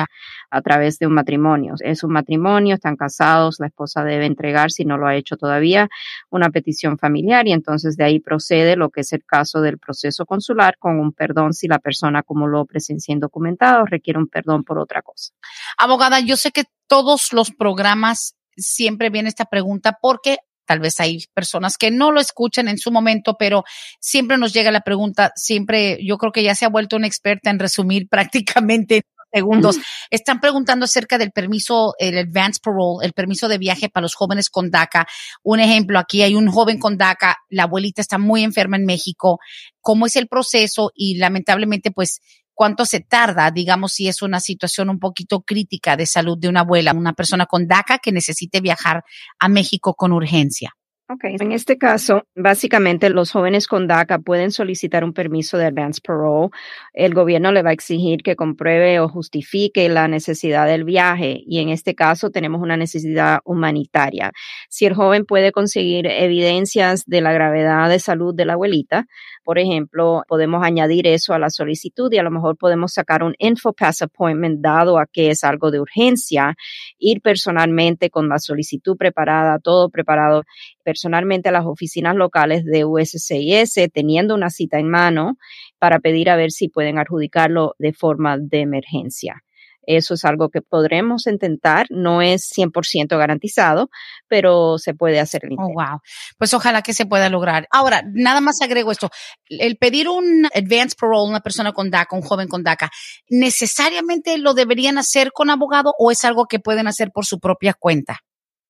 [0.49, 1.73] a través de un matrimonio.
[1.79, 5.89] Es un matrimonio, están casados, la esposa debe entregar, si no lo ha hecho todavía,
[6.29, 10.25] una petición familiar y entonces de ahí procede lo que es el caso del proceso
[10.25, 14.79] consular con un perdón si la persona acumuló presencia indocumentada o requiere un perdón por
[14.79, 15.33] otra cosa.
[15.77, 21.25] Abogada, yo sé que todos los programas siempre viene esta pregunta porque Tal vez hay
[21.33, 23.63] personas que no lo escuchan en su momento, pero
[23.99, 27.49] siempre nos llega la pregunta, siempre yo creo que ya se ha vuelto una experta
[27.49, 29.03] en resumir prácticamente
[29.35, 29.77] segundos.
[30.09, 34.49] Están preguntando acerca del permiso, el advance parole, el permiso de viaje para los jóvenes
[34.49, 35.07] con DACA.
[35.43, 39.39] Un ejemplo, aquí hay un joven con DACA, la abuelita está muy enferma en México.
[39.81, 40.91] ¿Cómo es el proceso?
[40.95, 42.21] Y lamentablemente, pues,
[42.55, 46.61] cuánto se tarda, digamos, si es una situación un poquito crítica de salud de una
[46.61, 49.03] abuela, una persona con DACA que necesite viajar
[49.37, 50.71] a México con urgencia.
[51.07, 56.01] Ok, en este caso, básicamente los jóvenes con DACA pueden solicitar un permiso de advance
[56.03, 56.49] parole.
[56.93, 61.59] El gobierno le va a exigir que compruebe o justifique la necesidad del viaje y
[61.59, 64.31] en este caso tenemos una necesidad humanitaria.
[64.67, 69.05] Si el joven puede conseguir evidencias de la gravedad de salud de la abuelita,
[69.45, 73.35] por ejemplo, podemos añadir eso a la solicitud y a lo mejor podemos sacar un
[73.37, 76.55] InfoPass appointment dado a que es algo de urgencia,
[76.97, 80.43] ir personalmente con la solicitud preparada, todo preparado
[80.83, 85.37] personalmente a las oficinas locales de USCIS, teniendo una cita en mano
[85.77, 89.44] para pedir a ver si pueden adjudicarlo de forma de emergencia.
[89.87, 93.89] Eso es algo que podremos intentar, no es 100% garantizado,
[94.27, 95.99] pero se puede hacer el Oh, wow.
[96.37, 97.67] Pues ojalá que se pueda lograr.
[97.71, 99.09] Ahora, nada más agrego esto.
[99.47, 102.89] El pedir un advance parole, una persona con DACA, un joven con DACA,
[103.29, 107.73] ¿necesariamente lo deberían hacer con abogado o es algo que pueden hacer por su propia
[107.73, 108.19] cuenta?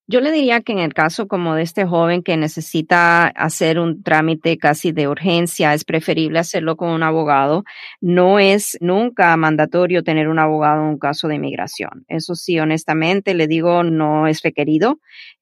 [0.08, 4.04] Yo le diría que en el caso como de este joven que necesita hacer un
[4.04, 7.64] trámite casi de urgencia, es preferible hacerlo con un abogado.
[8.02, 12.06] No es nunca mandatorio tener un abogado en un caso de inmigración.
[12.08, 15.00] Eso sí, honestamente, le digo, no es requerido.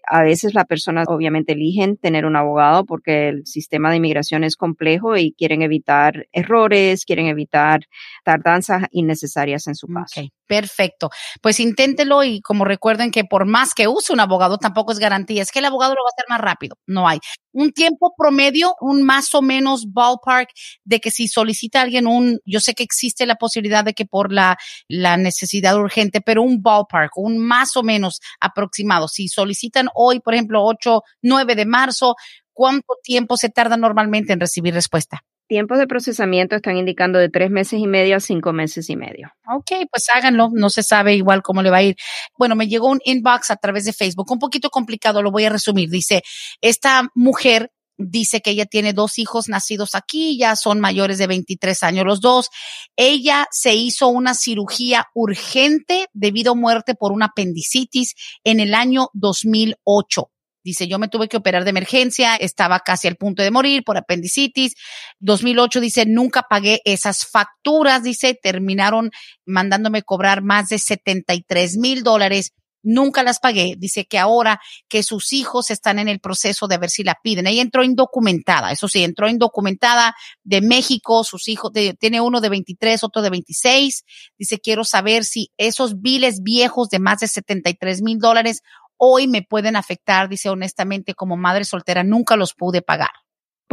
[0.08, 4.56] A veces las personas obviamente eligen tener un abogado porque el sistema de inmigración es
[4.56, 7.82] complejo y quieren evitar errores, quieren evitar
[8.24, 10.22] tardanzas innecesarias en su caso.
[10.48, 11.10] perfecto.
[11.42, 15.42] Pues inténtelo y como recuerden que por más que use un abogado tampoco es garantía,
[15.42, 17.20] es que el abogado lo va a hacer más rápido, no hay.
[17.54, 20.50] Un tiempo promedio, un más o menos ballpark
[20.84, 24.32] de que si solicita alguien un, yo sé que existe la posibilidad de que por
[24.32, 30.20] la, la necesidad urgente, pero un ballpark, un más o menos aproximado, si solicitan hoy,
[30.20, 32.16] por ejemplo, 8, 9 de marzo,
[32.54, 35.24] ¿cuánto tiempo se tarda normalmente en recibir respuesta?
[35.48, 39.32] Tiempos de procesamiento están indicando de tres meses y medio a cinco meses y medio.
[39.48, 41.96] Ok, pues háganlo, no se sabe igual cómo le va a ir.
[42.38, 45.50] Bueno, me llegó un inbox a través de Facebook, un poquito complicado, lo voy a
[45.50, 45.90] resumir.
[45.90, 46.24] Dice,
[46.62, 51.84] esta mujer dice que ella tiene dos hijos nacidos aquí, ya son mayores de 23
[51.84, 52.50] años los dos.
[52.96, 59.10] Ella se hizo una cirugía urgente debido a muerte por una apendicitis en el año
[59.14, 60.33] 2008.
[60.64, 63.98] Dice, yo me tuve que operar de emergencia, estaba casi al punto de morir por
[63.98, 64.76] apendicitis.
[65.20, 69.12] 2008 dice, nunca pagué esas facturas, dice, terminaron
[69.46, 72.54] mandándome cobrar más de 73 mil dólares
[72.84, 73.76] nunca las pagué.
[73.78, 77.48] Dice que ahora que sus hijos están en el proceso de ver si la piden.
[77.48, 83.04] Ella entró indocumentada, eso sí, entró indocumentada de México, sus hijos, tiene uno de 23,
[83.04, 84.04] otro de 26.
[84.38, 88.62] Dice, quiero saber si esos biles viejos de más de 73 mil dólares
[88.98, 90.30] hoy me pueden afectar.
[90.30, 93.12] Dice, honestamente, como madre soltera, nunca los pude pagar.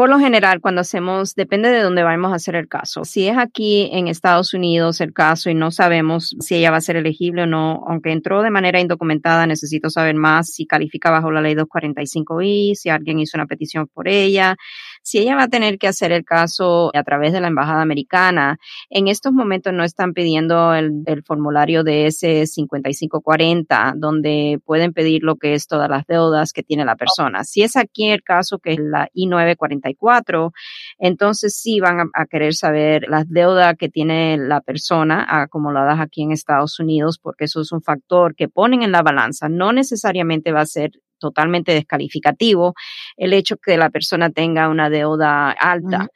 [0.01, 3.05] Por lo general, cuando hacemos, depende de dónde vamos a hacer el caso.
[3.05, 6.81] Si es aquí en Estados Unidos el caso y no sabemos si ella va a
[6.81, 11.31] ser elegible o no, aunque entró de manera indocumentada, necesito saber más si califica bajo
[11.31, 14.57] la ley 245i, si alguien hizo una petición por ella,
[15.03, 18.59] si ella va a tener que hacer el caso a través de la embajada americana.
[18.91, 25.37] En estos momentos no están pidiendo el, formulario de ese 5540, donde pueden pedir lo
[25.37, 27.45] que es todas las deudas que tiene la persona.
[27.45, 30.53] Si es aquí el caso que es la I-940,
[30.99, 36.33] entonces sí van a, querer saber las deudas que tiene la persona acumuladas aquí en
[36.33, 39.49] Estados Unidos, porque eso es un factor que ponen en la balanza.
[39.49, 42.75] No necesariamente va a ser totalmente descalificativo
[43.17, 46.09] el hecho que la persona tenga una deuda alta.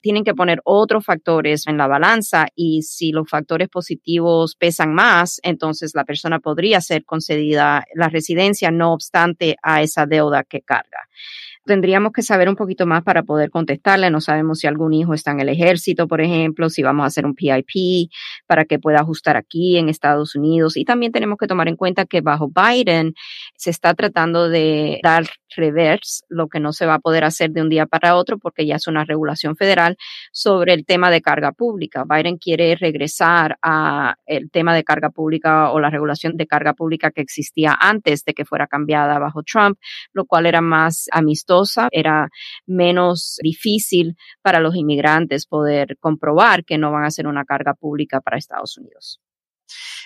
[0.00, 5.38] Tienen que poner otros factores en la balanza y si los factores positivos pesan más,
[5.42, 11.08] entonces la persona podría ser concedida la residencia no obstante a esa deuda que carga.
[11.64, 14.10] Tendríamos que saber un poquito más para poder contestarle.
[14.10, 17.24] No sabemos si algún hijo está en el ejército, por ejemplo, si vamos a hacer
[17.24, 18.10] un PIP
[18.46, 20.76] para que pueda ajustar aquí en Estados Unidos.
[20.76, 23.14] Y también tenemos que tomar en cuenta que bajo Biden
[23.56, 25.24] se está tratando de dar
[25.56, 28.66] reverse, lo que no se va a poder hacer de un día para otro porque
[28.66, 29.96] ya es una regulación federal
[30.32, 32.04] sobre el tema de carga pública.
[32.08, 37.10] Biden quiere regresar a el tema de carga pública o la regulación de carga pública
[37.10, 39.78] que existía antes de que fuera cambiada bajo Trump,
[40.12, 41.08] lo cual era más
[41.90, 42.28] era
[42.66, 48.20] menos difícil para los inmigrantes poder comprobar que no van a ser una carga pública
[48.20, 49.20] para Estados Unidos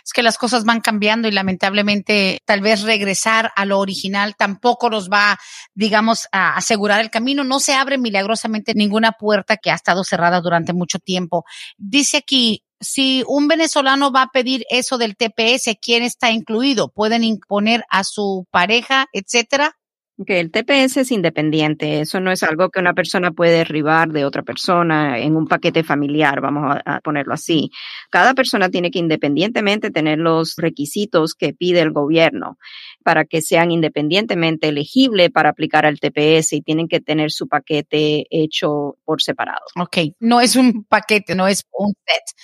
[0.05, 4.89] es que las cosas van cambiando y lamentablemente tal vez regresar a lo original tampoco
[4.89, 5.39] nos va,
[5.75, 7.43] digamos, a asegurar el camino.
[7.43, 11.45] No se abre milagrosamente ninguna puerta que ha estado cerrada durante mucho tiempo.
[11.77, 16.93] Dice aquí, si un venezolano va a pedir eso del TPS, ¿quién está incluido?
[16.93, 19.77] ¿Pueden imponer a su pareja, etcétera?
[20.25, 24.25] Que el TPS es independiente, eso no es algo que una persona puede derribar de
[24.25, 27.71] otra persona en un paquete familiar, vamos a, ponerlo así.
[28.09, 32.57] Cada persona tiene que independientemente tener los requisitos que pide el gobierno
[33.05, 38.25] para que sean independientemente elegibles para aplicar al TPS y tienen que tener su paquete
[38.31, 39.67] hecho por separado.
[39.79, 42.37] Ok, no es un paquete, no es un set.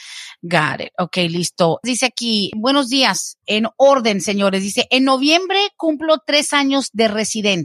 [0.43, 0.93] Got it.
[0.99, 1.79] Ok, listo.
[1.83, 4.62] Dice aquí, buenos días, en orden, señores.
[4.62, 7.62] Dice, en noviembre cumplo tres años de residente.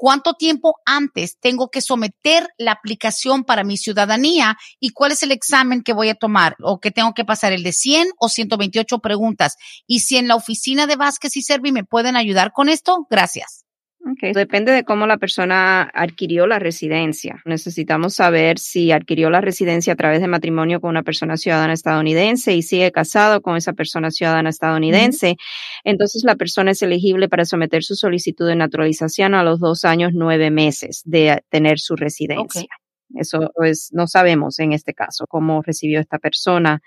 [0.00, 5.32] ¿Cuánto tiempo antes tengo que someter la aplicación para mi ciudadanía y cuál es el
[5.32, 9.00] examen que voy a tomar o que tengo que pasar el de 100 o 128
[9.00, 9.56] preguntas?
[9.88, 13.67] Y si en la oficina de Vázquez y Servi me pueden ayudar con esto, gracias.
[14.12, 14.32] Okay.
[14.32, 17.42] Depende de cómo la persona adquirió la residencia.
[17.44, 22.54] Necesitamos saber si adquirió la residencia a través de matrimonio con una persona ciudadana estadounidense
[22.54, 25.36] y sigue casado con esa persona ciudadana estadounidense.
[25.84, 30.12] Entonces la persona es elegible para someter su solicitud de naturalización a los dos años
[30.14, 32.66] nueve meses de tener su residencia.
[33.14, 36.80] Eso es, no sabemos en este caso cómo recibió esta persona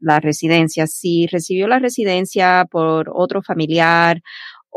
[0.00, 0.86] la residencia.
[0.86, 4.22] Si recibió la residencia por otro familiar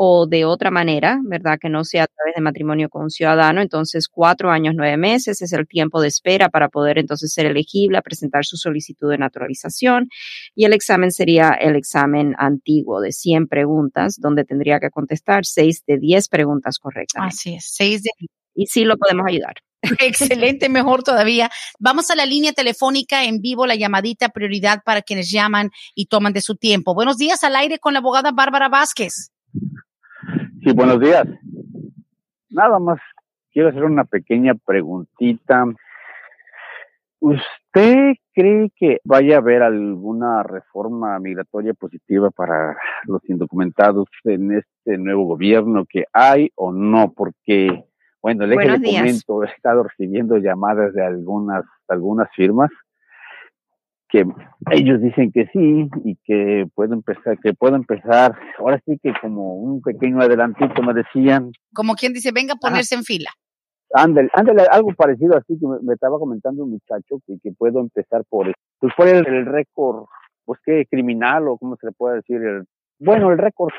[0.03, 1.59] o de otra manera, ¿verdad?
[1.61, 3.61] Que no sea a través de matrimonio con un ciudadano.
[3.61, 7.99] Entonces, cuatro años, nueve meses es el tiempo de espera para poder entonces ser elegible
[7.99, 10.09] a presentar su solicitud de naturalización.
[10.55, 15.83] Y el examen sería el examen antiguo de 100 preguntas, donde tendría que contestar seis
[15.85, 17.23] de 10 preguntas correctas.
[17.23, 18.09] Así es, seis de
[18.55, 19.53] Y sí lo podemos ayudar.
[19.99, 21.51] Excelente, mejor todavía.
[21.77, 26.33] Vamos a la línea telefónica en vivo, la llamadita prioridad para quienes llaman y toman
[26.33, 26.95] de su tiempo.
[26.95, 29.31] Buenos días al aire con la abogada Bárbara Vázquez.
[30.63, 31.27] Sí, buenos días.
[32.51, 32.99] Nada más
[33.51, 35.65] quiero hacer una pequeña preguntita.
[37.19, 44.99] ¿Usted cree que vaya a haber alguna reforma migratoria positiva para los indocumentados en este
[44.99, 47.11] nuevo gobierno que hay o no?
[47.11, 47.83] Porque,
[48.21, 52.69] bueno, le comento, he estado recibiendo llamadas de algunas, algunas firmas
[54.11, 54.25] que
[54.71, 59.55] ellos dicen que sí y que puedo empezar, que puedo empezar, ahora sí que como
[59.55, 61.51] un pequeño adelantito me decían.
[61.73, 63.31] Como quien dice, venga a ponerse en fila.
[63.93, 68.23] Ándale, ándale, algo parecido así que me, estaba comentando un muchacho que, que puedo empezar
[68.29, 70.05] por, pues por el, el récord,
[70.45, 72.63] pues qué, criminal o cómo se le puede decir, el,
[72.99, 73.73] bueno, el récord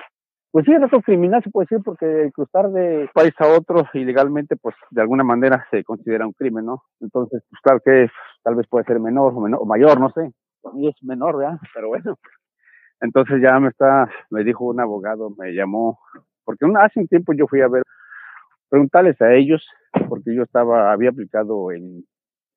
[0.53, 4.77] pues sí, récord criminal se puede decir porque cruzar de país a otro ilegalmente, pues
[4.91, 6.83] de alguna manera se considera un crimen, ¿no?
[7.01, 8.09] Entonces, pues claro que
[8.45, 10.31] tal vez puede ser menor o, menor, o mayor, no sé.
[10.61, 11.59] Para mí es menor, ¿verdad?
[11.75, 12.19] Pero bueno.
[13.01, 15.99] Entonces ya me está, me dijo un abogado, me llamó,
[16.45, 17.83] porque hace un tiempo yo fui a ver,
[18.69, 19.67] preguntarles a ellos,
[20.09, 22.05] porque yo estaba, había aplicado en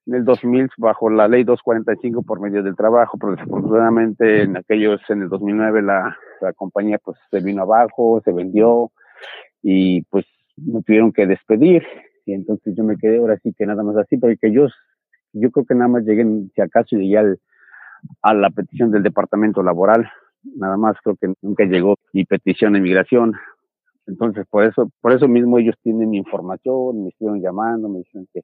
[0.08, 5.02] en el 2000 bajo la ley 245 por medio del trabajo, pero desafortunadamente en aquellos,
[5.10, 8.92] en el 2009 la, la compañía pues se vino abajo, se vendió
[9.62, 10.26] y pues
[10.58, 11.84] me tuvieron que despedir.
[12.26, 14.68] Y entonces yo me quedé ahora sí que nada más así, porque yo,
[15.34, 17.40] yo creo que nada más llegué, si acaso llegué al,
[18.22, 20.10] a la petición del departamento laboral,
[20.56, 23.34] nada más creo que nunca llegó mi petición de inmigración,
[24.08, 28.42] entonces por eso, por eso mismo ellos tienen información, me estuvieron llamando, me dijeron que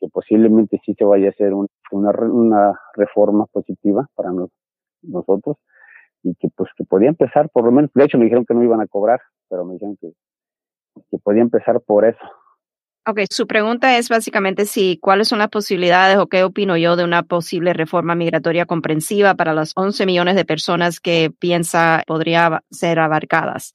[0.00, 4.30] que posiblemente sí se vaya a hacer una, una reforma positiva para
[5.02, 5.56] nosotros
[6.22, 8.64] y que pues que podía empezar por lo menos, de hecho me dijeron que no
[8.64, 10.12] iban a cobrar, pero me dijeron que,
[11.10, 12.18] que podía empezar por eso.
[13.06, 17.04] Ok, su pregunta es básicamente si cuáles son las posibilidades o qué opino yo de
[17.04, 22.98] una posible reforma migratoria comprensiva para las 11 millones de personas que piensa podría ser
[22.98, 23.74] abarcadas.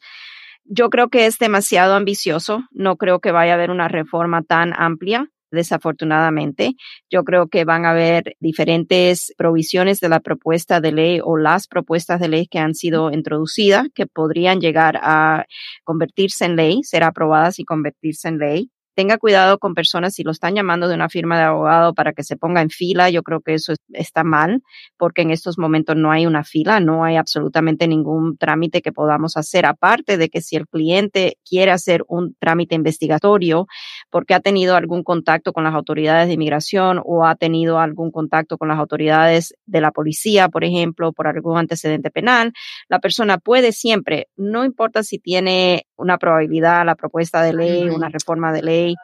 [0.63, 4.73] Yo creo que es demasiado ambicioso, no creo que vaya a haber una reforma tan
[4.75, 6.73] amplia desafortunadamente.
[7.09, 11.67] Yo creo que van a haber diferentes provisiones de la propuesta de ley o las
[11.67, 15.45] propuestas de ley que han sido introducidas que podrían llegar a
[15.83, 20.31] convertirse en ley, ser aprobadas y convertirse en ley tenga cuidado con personas si lo
[20.31, 23.09] están llamando de una firma de abogado para que se ponga en fila.
[23.09, 24.63] Yo creo que eso está mal
[24.97, 29.37] porque en estos momentos no hay una fila, no hay absolutamente ningún trámite que podamos
[29.37, 29.65] hacer.
[29.65, 33.67] Aparte de que si el cliente quiere hacer un trámite investigatorio
[34.15, 38.57] porque ha tenido algún contacto con las autoridades de inmigración o ha tenido algún contacto
[38.57, 42.53] con las autoridades de la policía, por ejemplo, por algún antecedente penal,
[42.87, 48.07] la persona puede siempre, no importa si tiene una probabilidad, la propuesta de ley, una
[48.07, 48.95] reforma de ley,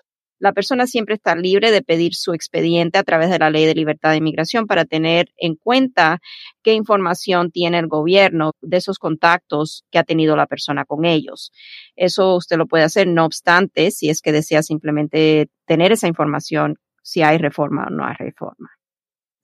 [0.41, 3.75] la persona siempre está libre de pedir su expediente a través de la ley de
[3.75, 6.19] libertad de inmigración para tener en cuenta
[6.63, 11.51] qué información tiene el gobierno de esos contactos que ha tenido la persona con ellos.
[11.95, 16.79] Eso usted lo puede hacer, no obstante, si es que desea simplemente tener esa información,
[17.03, 18.71] si hay reforma o no hay reforma.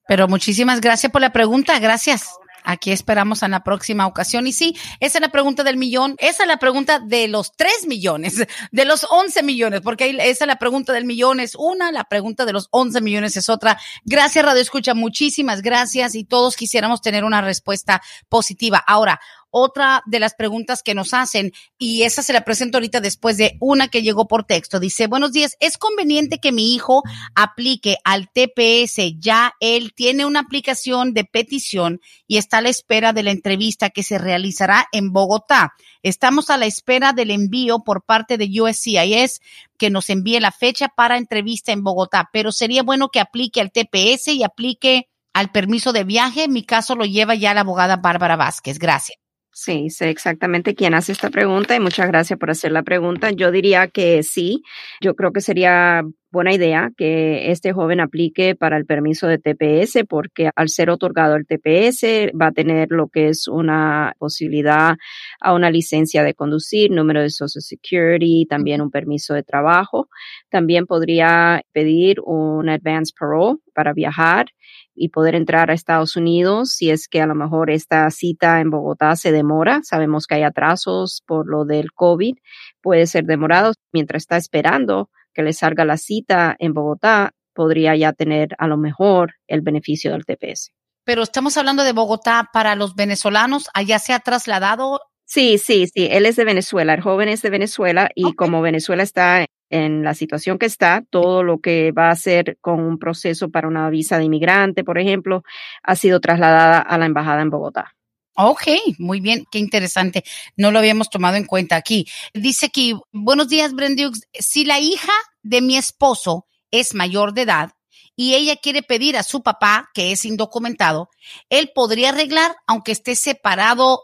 [0.08, 1.78] Pero muchísimas gracias por la pregunta.
[1.80, 2.40] Gracias.
[2.70, 4.46] Aquí esperamos en la próxima ocasión.
[4.46, 6.16] Y sí, esa es la pregunta del millón.
[6.18, 10.48] Esa es la pregunta de los tres millones, de los once millones, porque esa es
[10.48, 13.80] la pregunta del millón es una, la pregunta de los once millones es otra.
[14.04, 14.94] Gracias, Radio Escucha.
[14.94, 18.84] Muchísimas gracias y todos quisiéramos tener una respuesta positiva.
[18.86, 19.22] Ahora,
[19.58, 23.58] otra de las preguntas que nos hacen, y esa se la presento ahorita después de
[23.60, 24.80] una que llegó por texto.
[24.80, 27.04] Dice, buenos días, ¿es conveniente que mi hijo
[27.36, 29.20] aplique al TPS?
[29.20, 33.90] Ya él tiene una aplicación de petición y está a la espera de la entrevista
[33.90, 35.74] que se realizará en Bogotá.
[36.04, 39.42] Estamos a la espera del envío por parte de USCIS
[39.78, 43.72] que nos envíe la fecha para entrevista en Bogotá, pero sería bueno que aplique al
[43.72, 46.48] TPS y aplique al permiso de viaje.
[46.48, 48.80] Mi caso lo lleva ya la abogada Bárbara Vázquez.
[48.80, 49.20] Gracias.
[49.60, 53.32] Sí, sé exactamente quién hace esta pregunta y muchas gracias por hacer la pregunta.
[53.32, 54.62] Yo diría que sí,
[55.02, 56.04] yo creo que sería
[56.38, 61.36] buena idea que este joven aplique para el permiso de TPS porque al ser otorgado
[61.36, 64.98] el TPS va a tener lo que es una posibilidad
[65.42, 70.10] a una licencia de conducir, número de Social Security, también un permiso de trabajo.
[70.52, 74.46] También podría pedir un advance parole para viajar
[74.94, 78.70] y poder entrar a Estados Unidos si es que a lo mejor esta cita en
[78.70, 79.80] Bogotá se demora.
[79.82, 82.36] Sabemos que hay atrasos por lo del COVID,
[82.80, 88.12] puede ser demorado mientras está esperando que le salga la cita en Bogotá, podría ya
[88.12, 90.72] tener a lo mejor el beneficio del TPS.
[91.06, 95.00] Pero estamos hablando de Bogotá para los venezolanos, allá se ha trasladado.
[95.26, 99.04] Sí, sí, sí, él es de Venezuela, el joven es de Venezuela y como Venezuela
[99.04, 103.52] está en la situación que está, todo lo que va a hacer con un proceso
[103.52, 105.44] para una visa de inmigrante, por ejemplo,
[105.84, 107.97] ha sido trasladada a la embajada en Bogotá.
[108.40, 108.68] Ok,
[109.00, 110.24] muy bien, qué interesante.
[110.56, 112.08] No lo habíamos tomado en cuenta aquí.
[112.36, 114.22] Dice aquí, buenos días, Brendux.
[114.32, 115.12] Si la hija
[115.42, 117.72] de mi esposo es mayor de edad
[118.16, 121.10] y ella quiere pedir a su papá, que es indocumentado,
[121.50, 124.04] él podría arreglar, aunque esté separado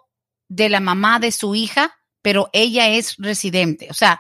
[0.50, 3.88] de la mamá de su hija, pero ella es residente.
[3.92, 4.20] O sea,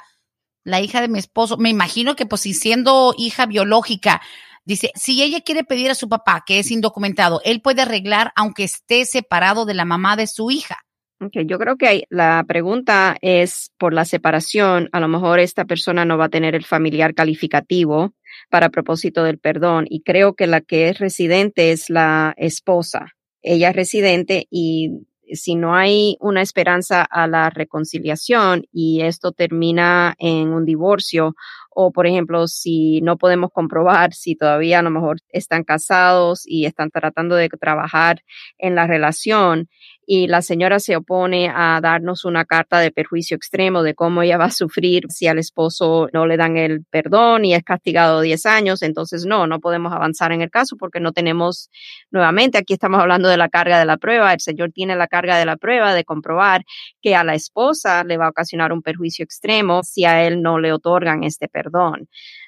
[0.63, 4.21] la hija de mi esposo, me imagino que pues si siendo hija biológica,
[4.65, 8.63] dice, si ella quiere pedir a su papá, que es indocumentado, él puede arreglar aunque
[8.63, 10.79] esté separado de la mamá de su hija.
[11.19, 14.89] Okay, yo creo que la pregunta es por la separación.
[14.91, 18.13] A lo mejor esta persona no va a tener el familiar calificativo
[18.49, 23.13] para propósito del perdón y creo que la que es residente es la esposa.
[23.41, 25.05] Ella es residente y
[25.35, 31.35] si no hay una esperanza a la reconciliación y esto termina en un divorcio
[31.69, 36.65] o por ejemplo si no podemos comprobar si todavía a lo mejor están casados y
[36.65, 38.23] están tratando de trabajar
[38.57, 39.69] en la relación
[40.05, 44.37] y la señora se opone a darnos una carta de perjuicio extremo de cómo ella
[44.37, 48.45] va a sufrir si al esposo no le dan el perdón y es castigado 10
[48.45, 51.69] años, entonces no, no podemos avanzar en el caso porque no tenemos
[52.11, 55.37] nuevamente, aquí estamos hablando de la carga de la prueba, el señor tiene la carga
[55.37, 56.63] de la prueba de comprobar
[57.01, 60.59] que a la esposa le va a ocasionar un perjuicio extremo si a él no
[60.59, 62.07] le otorgan este perdón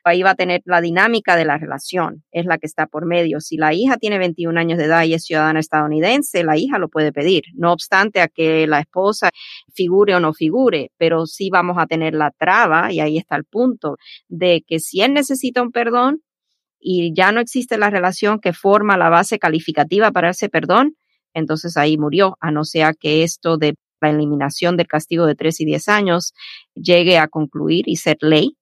[0.09, 3.39] ahí va a tener la dinámica de la relación, es la que está por medio.
[3.39, 6.89] Si la hija tiene 21 años de edad y es ciudadana estadounidense, la hija lo
[6.89, 9.31] puede pedir, no obstante a que la esposa
[9.73, 13.45] figure o no figure, pero sí vamos a tener la traba, y ahí está el
[13.45, 13.97] punto,
[14.27, 16.21] de que si él necesita un perdón
[16.79, 20.95] y ya no existe la relación que forma la base calificativa para ese perdón,
[21.33, 25.61] entonces ahí murió, a no ser que esto de la eliminación del castigo de 3
[25.61, 26.33] y 10 años
[26.75, 28.55] llegue a concluir y ser ley,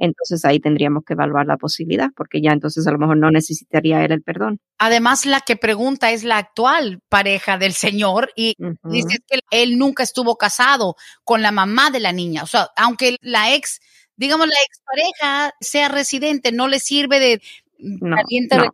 [0.00, 4.02] entonces ahí tendríamos que evaluar la posibilidad, porque ya entonces a lo mejor no necesitaría
[4.02, 4.58] él el perdón.
[4.78, 10.02] Además, la que pregunta es la actual pareja del señor y dice que él nunca
[10.02, 12.42] estuvo casado con la mamá de la niña.
[12.42, 13.80] O sea, aunque la ex,
[14.16, 17.42] digamos, la ex pareja sea residente, no le sirve de
[17.78, 18.16] no,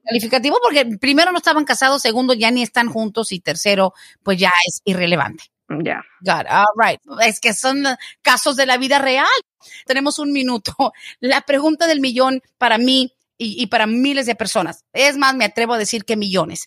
[0.04, 4.52] calificativo porque primero no estaban casados, segundo ya ni están juntos y tercero pues ya
[4.66, 5.44] es irrelevante.
[5.68, 6.04] Ya.
[6.20, 7.00] Got All right.
[7.22, 7.84] Es que son
[8.22, 9.26] casos de la vida real.
[9.86, 10.74] Tenemos un minuto.
[11.20, 14.84] La pregunta del millón para mí y, y, para miles de personas.
[14.92, 16.66] Es más, me atrevo a decir que millones.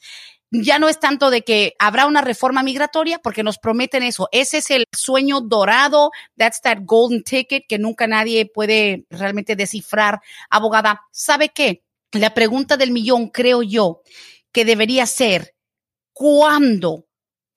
[0.51, 4.27] Ya no es tanto de que habrá una reforma migratoria porque nos prometen eso.
[4.31, 6.11] Ese es el sueño dorado.
[6.35, 10.21] That's that golden ticket que nunca nadie puede realmente descifrar.
[10.49, 11.83] Abogada, ¿sabe qué?
[12.11, 14.01] La pregunta del millón creo yo
[14.51, 15.53] que debería ser
[16.13, 17.05] ¿cuándo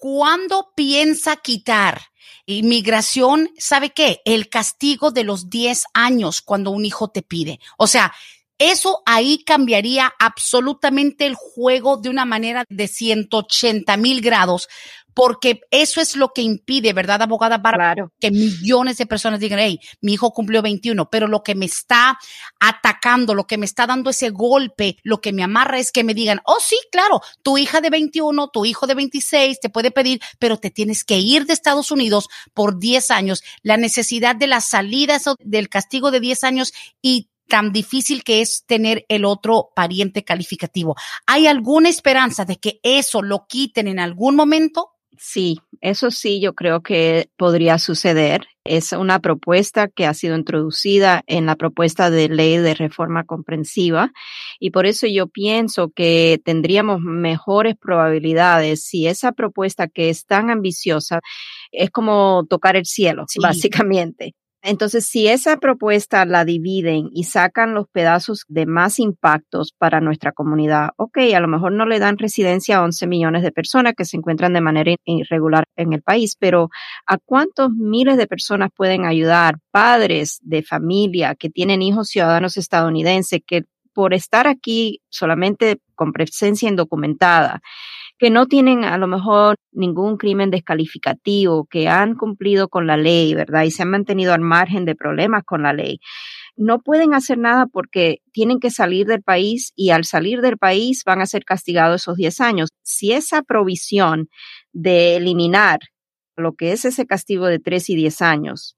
[0.02, 2.02] ¿Cuándo piensa quitar
[2.44, 3.50] inmigración?
[3.56, 4.20] ¿Sabe qué?
[4.24, 7.60] El castigo de los 10 años cuando un hijo te pide.
[7.78, 8.12] O sea,
[8.58, 14.68] eso ahí cambiaría absolutamente el juego de una manera de 180 mil grados,
[15.14, 17.62] porque eso es lo que impide, ¿verdad, abogada?
[17.62, 21.66] Para que millones de personas digan, hey, mi hijo cumplió 21, pero lo que me
[21.66, 22.18] está
[22.60, 26.14] atacando, lo que me está dando ese golpe, lo que me amarra es que me
[26.14, 30.20] digan, oh, sí, claro, tu hija de 21, tu hijo de 26 te puede pedir,
[30.38, 33.42] pero te tienes que ir de Estados Unidos por 10 años.
[33.62, 38.64] La necesidad de la salida del castigo de 10 años y tan difícil que es
[38.66, 40.96] tener el otro pariente calificativo.
[41.26, 44.92] ¿Hay alguna esperanza de que eso lo quiten en algún momento?
[45.18, 48.46] Sí, eso sí, yo creo que podría suceder.
[48.64, 54.12] Es una propuesta que ha sido introducida en la propuesta de ley de reforma comprensiva
[54.60, 60.50] y por eso yo pienso que tendríamos mejores probabilidades si esa propuesta que es tan
[60.50, 61.20] ambiciosa
[61.72, 64.34] es como tocar el cielo, básicamente.
[64.64, 70.30] Entonces, si esa propuesta la dividen y sacan los pedazos de más impactos para nuestra
[70.30, 74.04] comunidad, ok, a lo mejor no le dan residencia a 11 millones de personas que
[74.04, 76.70] se encuentran de manera irregular en el país, pero
[77.06, 79.56] ¿a cuántos miles de personas pueden ayudar?
[79.72, 86.68] Padres de familia que tienen hijos ciudadanos estadounidenses que por estar aquí solamente con presencia
[86.68, 87.60] indocumentada,
[88.22, 93.34] que no tienen a lo mejor ningún crimen descalificativo, que han cumplido con la ley,
[93.34, 93.64] ¿verdad?
[93.64, 95.98] Y se han mantenido al margen de problemas con la ley.
[96.54, 101.02] No pueden hacer nada porque tienen que salir del país y al salir del país
[101.04, 102.68] van a ser castigados esos 10 años.
[102.82, 104.28] Si esa provisión
[104.72, 105.80] de eliminar
[106.36, 108.76] lo que es ese castigo de 3 y 10 años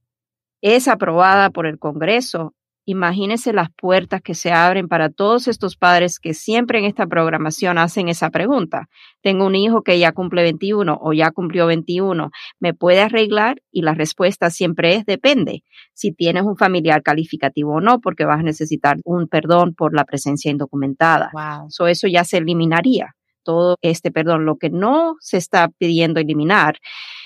[0.63, 2.55] es aprobada por el Congreso,
[2.85, 7.79] imagínese las puertas que se abren para todos estos padres que siempre en esta programación
[7.79, 8.89] hacen esa pregunta.
[9.23, 12.31] Tengo un hijo que ya cumple 21 o ya cumplió 21,
[12.61, 13.63] ¿me puede arreglar?
[13.71, 15.63] Y la respuesta siempre es depende
[15.93, 20.05] si tienes un familiar calificativo o no, porque vas a necesitar un perdón por la
[20.05, 21.31] presencia indocumentada.
[21.33, 21.87] Wow.
[21.89, 23.15] eso ya se eliminaría
[23.45, 24.45] todo este perdón.
[24.45, 26.79] Lo que no se está pidiendo eliminar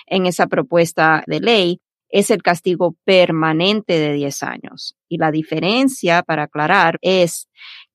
[0.06, 1.80] en esa propuesta de ley
[2.10, 4.96] es el castigo permanente de 10 años.
[5.08, 7.48] Y la diferencia, para aclarar, es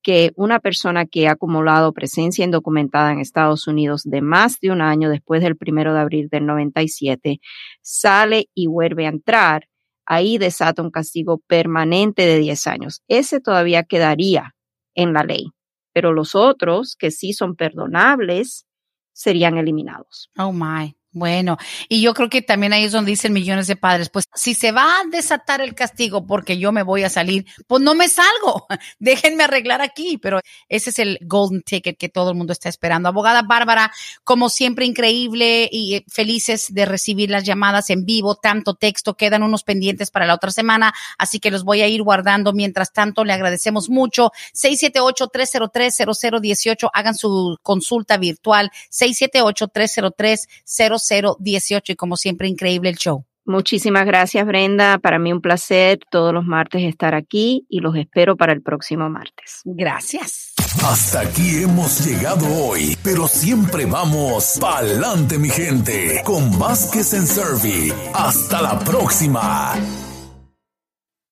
[0.03, 4.82] que una persona que ha acumulado presencia indocumentada en Estados Unidos de más de un
[4.82, 7.39] año después del primero de abril del 97
[7.82, 9.70] sale y vuelve a entrar,
[10.05, 13.01] ahí desata un castigo permanente de 10 años.
[13.07, 14.55] Ese todavía quedaría
[14.93, 15.51] en la ley,
[15.93, 18.68] pero los otros que sí son perdonables
[19.14, 20.30] serían eliminados.
[20.38, 20.95] Oh my.
[21.16, 21.59] Bueno,
[21.89, 24.72] y yo creo que también ahí es donde dicen millones de padres, pues si se
[24.72, 28.66] va a desatar el castigo porque yo me voy a salir, pues no me salgo,
[28.99, 30.39] déjenme arreglar aquí, pero
[30.70, 33.09] ese es el golden ticket que todo el mundo está esperando.
[33.09, 33.91] Abogada Bárbara,
[34.24, 39.43] como siempre, increíble y eh, felices de recibir las llamadas en vivo, tanto texto, quedan
[39.43, 42.53] unos pendientes para la otra semana, así que los voy a ir guardando.
[42.53, 44.32] Mientras tanto, le agradecemos mucho.
[44.55, 51.02] 678-303-0018, hagan su consulta virtual, 678-303-0018.
[51.39, 53.25] 018 y como siempre increíble el show.
[53.45, 58.37] Muchísimas gracias Brenda, para mí un placer todos los martes estar aquí y los espero
[58.37, 59.61] para el próximo martes.
[59.65, 60.53] Gracias.
[60.81, 67.93] Hasta aquí hemos llegado hoy, pero siempre vamos pa'lante mi gente con Vázquez en Servi.
[68.13, 69.73] Hasta la próxima.